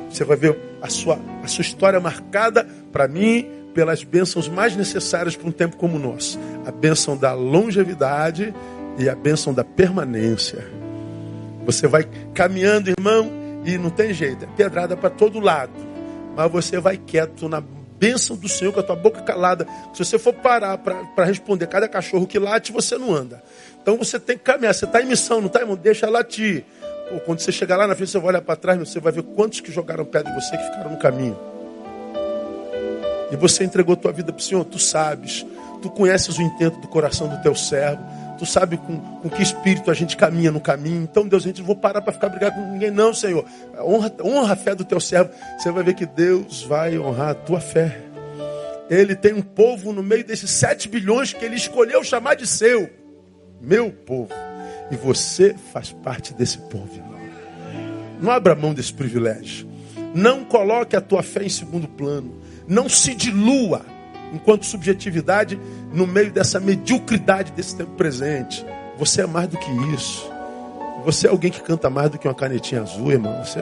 [0.09, 5.35] Você vai ver a sua, a sua história marcada para mim pelas bênçãos mais necessárias
[5.35, 8.55] para um tempo como o nosso: a bênção da longevidade
[8.97, 10.65] e a bênção da permanência.
[11.63, 13.29] Você vai caminhando, irmão,
[13.65, 15.73] e não tem jeito, é pedrada para todo lado.
[16.35, 17.61] Mas você vai quieto na
[17.97, 19.67] bênção do Senhor, com a tua boca calada.
[19.93, 23.41] Se você for parar para responder cada cachorro que late, você não anda.
[23.81, 24.73] Então você tem que caminhar.
[24.73, 25.75] Você está em missão, não está, irmão?
[25.75, 26.65] Deixa latir.
[27.09, 29.23] Pô, quando você chegar lá na frente, você vai olhar para trás, você vai ver
[29.23, 31.37] quantos que jogaram pé de você que ficaram no caminho.
[33.31, 35.45] E você entregou tua vida para o Senhor, tu sabes.
[35.81, 38.03] Tu conheces o intento do coração do teu servo.
[38.37, 41.01] Tu sabe com, com que espírito a gente caminha no caminho.
[41.01, 43.45] Então, Deus, a gente não vou parar para ficar brigado com ninguém, não, Senhor.
[43.79, 45.31] Honra, honra a fé do teu servo.
[45.57, 48.01] Você vai ver que Deus vai honrar a tua fé.
[48.89, 52.89] Ele tem um povo no meio desses sete bilhões que ele escolheu chamar de seu.
[53.61, 54.33] Meu povo.
[54.91, 57.19] E você faz parte desse povo, irmão.
[58.21, 59.67] Não abra mão desse privilégio.
[60.13, 62.39] Não coloque a tua fé em segundo plano.
[62.67, 63.85] Não se dilua
[64.35, 65.59] enquanto subjetividade
[65.93, 68.65] no meio dessa mediocridade desse tempo presente.
[68.97, 70.29] Você é mais do que isso.
[71.05, 73.43] Você é alguém que canta mais do que uma canetinha azul, irmão.
[73.43, 73.61] Você,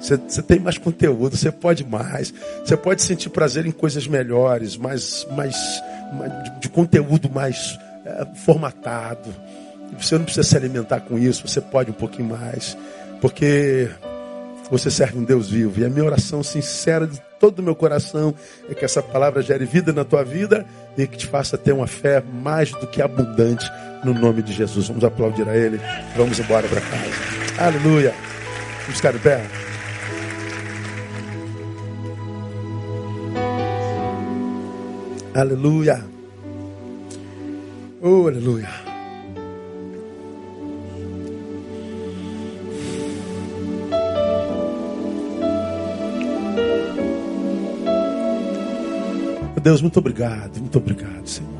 [0.00, 2.32] você, você tem mais conteúdo, você pode mais.
[2.64, 5.56] Você pode sentir prazer em coisas melhores, mais, mais,
[6.12, 9.34] mais de, de, conteúdo mais é, formatado.
[9.98, 12.76] Você não precisa se alimentar com isso, você pode um pouquinho mais.
[13.20, 13.88] Porque
[14.70, 15.80] você serve um Deus vivo.
[15.80, 18.34] E a minha oração sincera de todo o meu coração
[18.68, 20.66] é que essa palavra gere vida na tua vida
[20.96, 23.70] e que te faça ter uma fé mais do que abundante
[24.04, 24.88] no nome de Jesus.
[24.88, 25.80] Vamos aplaudir a Ele.
[26.16, 27.12] Vamos embora para casa.
[27.58, 28.14] Aleluia.
[28.82, 29.44] Vamos ficar de pé.
[35.34, 36.04] Aleluia.
[38.00, 38.87] Oh, aleluia.
[49.60, 51.58] Deus, muito obrigado, muito obrigado, Senhor.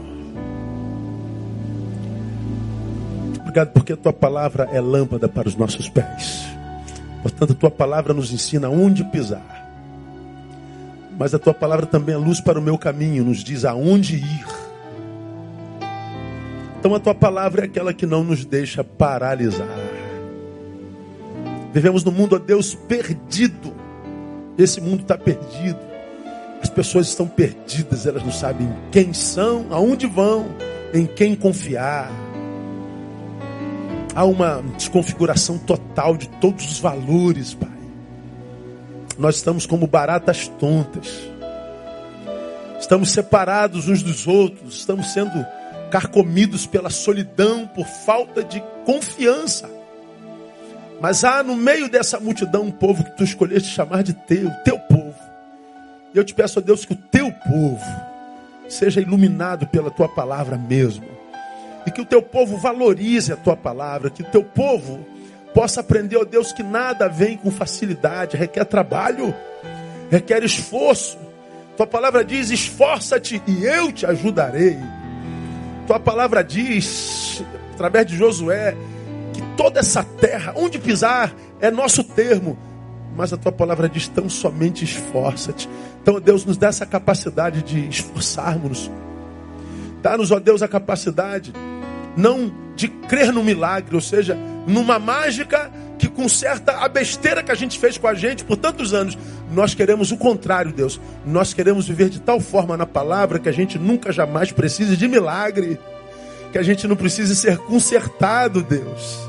[3.40, 6.46] Obrigado porque a tua palavra é lâmpada para os nossos pés.
[7.22, 9.66] Portanto, a tua palavra nos ensina onde pisar.
[11.18, 14.46] Mas a tua palavra também é luz para o meu caminho, nos diz aonde ir.
[16.78, 19.66] Então a tua palavra é aquela que não nos deixa paralisar.
[21.72, 23.74] Vivemos num mundo, ó Deus, perdido.
[24.56, 25.87] Esse mundo está perdido.
[26.78, 30.46] As pessoas estão perdidas, elas não sabem quem são, aonde vão,
[30.94, 32.08] em quem confiar.
[34.14, 37.68] Há uma desconfiguração total de todos os valores, Pai.
[39.18, 41.28] Nós estamos como baratas tontas.
[42.78, 45.44] Estamos separados uns dos outros, estamos sendo
[45.90, 49.68] carcomidos pela solidão por falta de confiança.
[51.00, 54.78] Mas há no meio dessa multidão um povo que tu escolheste chamar de teu, teu
[54.78, 55.07] povo.
[56.14, 57.84] E eu te peço a Deus que o teu povo
[58.68, 61.06] seja iluminado pela tua palavra mesmo.
[61.86, 65.04] E que o teu povo valorize a tua palavra, que o teu povo
[65.54, 69.34] possa aprender, ó Deus, que nada vem com facilidade, requer trabalho,
[70.10, 71.18] requer esforço.
[71.76, 74.78] Tua palavra diz: esforça-te e eu te ajudarei.
[75.86, 77.42] tua palavra diz,
[77.72, 78.76] através de Josué,
[79.32, 82.58] que toda essa terra, onde pisar, é nosso termo.
[83.18, 85.68] Mas a tua palavra diz tão somente esforça-te.
[86.00, 88.88] Então, Deus, nos dá essa capacidade de esforçarmos.
[90.00, 91.52] Dá-nos, ó Deus, a capacidade
[92.16, 94.38] não de crer no milagre, ou seja,
[94.68, 98.94] numa mágica que conserta a besteira que a gente fez com a gente por tantos
[98.94, 99.18] anos.
[99.52, 101.00] Nós queremos o contrário, Deus.
[101.26, 105.08] Nós queremos viver de tal forma na palavra que a gente nunca jamais precise de
[105.08, 105.76] milagre.
[106.52, 109.27] Que a gente não precise ser consertado, Deus.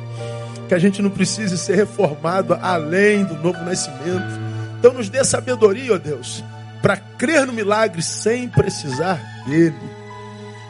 [0.70, 4.40] Que a gente não precise ser reformado além do novo nascimento.
[4.80, 6.44] Então nos dê sabedoria, ó Deus,
[6.82, 9.76] para crer no milagre sem precisar dele.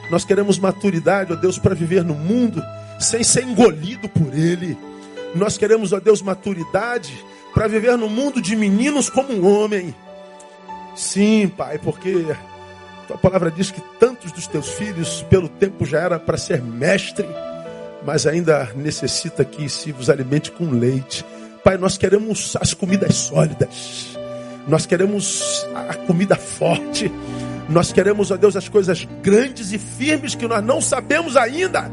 [0.10, 2.64] Nós queremos maturidade, ó Deus, para viver no mundo
[2.98, 4.78] sem ser engolido por ele.
[5.36, 7.14] Nós queremos, ó Deus, maturidade
[7.54, 9.94] para viver no mundo de meninos como um homem.
[10.96, 12.26] Sim, Pai, porque
[13.08, 17.28] tua palavra diz que tantos dos teus filhos, pelo tempo, já era para ser mestre,
[18.06, 21.26] mas ainda necessita que se vos alimente com leite.
[21.64, 24.18] Pai, nós queremos as comidas sólidas,
[24.68, 27.12] nós queremos a comida forte,
[27.70, 31.92] nós queremos, ó Deus, as coisas grandes e firmes que nós não sabemos ainda.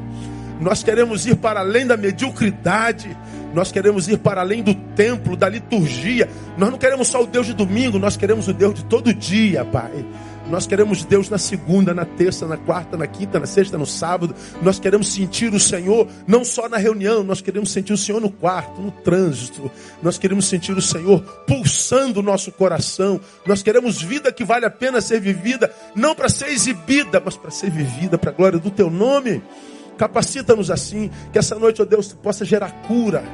[0.60, 3.14] Nós queremos ir para além da mediocridade.
[3.52, 6.28] Nós queremos ir para além do templo, da liturgia.
[6.56, 9.64] Nós não queremos só o Deus de domingo, nós queremos o Deus de todo dia,
[9.64, 10.04] Pai.
[10.50, 14.34] Nós queremos Deus na segunda, na terça, na quarta, na quinta, na sexta, no sábado.
[14.62, 18.30] Nós queremos sentir o Senhor não só na reunião, nós queremos sentir o Senhor no
[18.30, 19.70] quarto, no trânsito.
[20.02, 23.20] Nós queremos sentir o Senhor pulsando o nosso coração.
[23.44, 27.50] Nós queremos vida que vale a pena ser vivida, não para ser exibida, mas para
[27.50, 29.42] ser vivida para a glória do teu nome.
[29.98, 33.24] Capacita-nos assim, que essa noite, ó Deus, tu possa gerar cura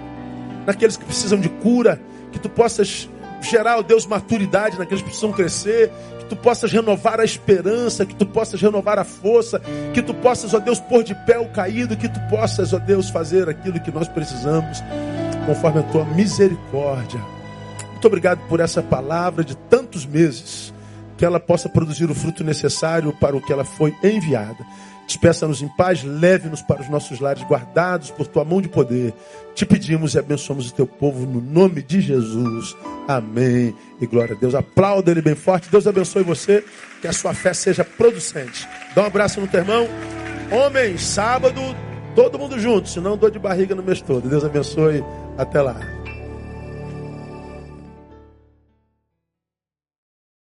[0.66, 2.00] naqueles que precisam de cura,
[2.30, 3.08] que tu possas
[3.49, 8.14] gerar, ó Deus, maturidade naqueles que precisam crescer, que tu possas renovar a esperança, que
[8.14, 9.61] tu possas renovar a força,
[9.93, 13.11] que tu possas, ó Deus, pôr de pé o caído, que tu possas, ó Deus,
[13.11, 14.82] fazer aquilo que nós precisamos,
[15.47, 17.20] conforme a tua misericórdia.
[17.90, 20.72] Muito obrigado por essa palavra de tantos meses,
[21.16, 24.66] que ela possa produzir o fruto necessário para o que ela foi enviada.
[25.12, 29.12] Despeça-nos em paz, leve-nos para os nossos lares guardados por tua mão de poder.
[29.54, 32.74] Te pedimos e abençoamos o teu povo no nome de Jesus.
[33.06, 33.76] Amém.
[34.00, 34.54] E glória a Deus.
[34.54, 35.68] Aplauda ele bem forte.
[35.68, 36.64] Deus abençoe você.
[37.02, 38.66] Que a sua fé seja producente.
[38.94, 39.86] Dá um abraço no teu irmão.
[40.50, 41.60] Homem, sábado,
[42.14, 44.30] todo mundo junto, senão dor de barriga no mês todo.
[44.30, 45.04] Deus abençoe.
[45.36, 46.01] Até lá.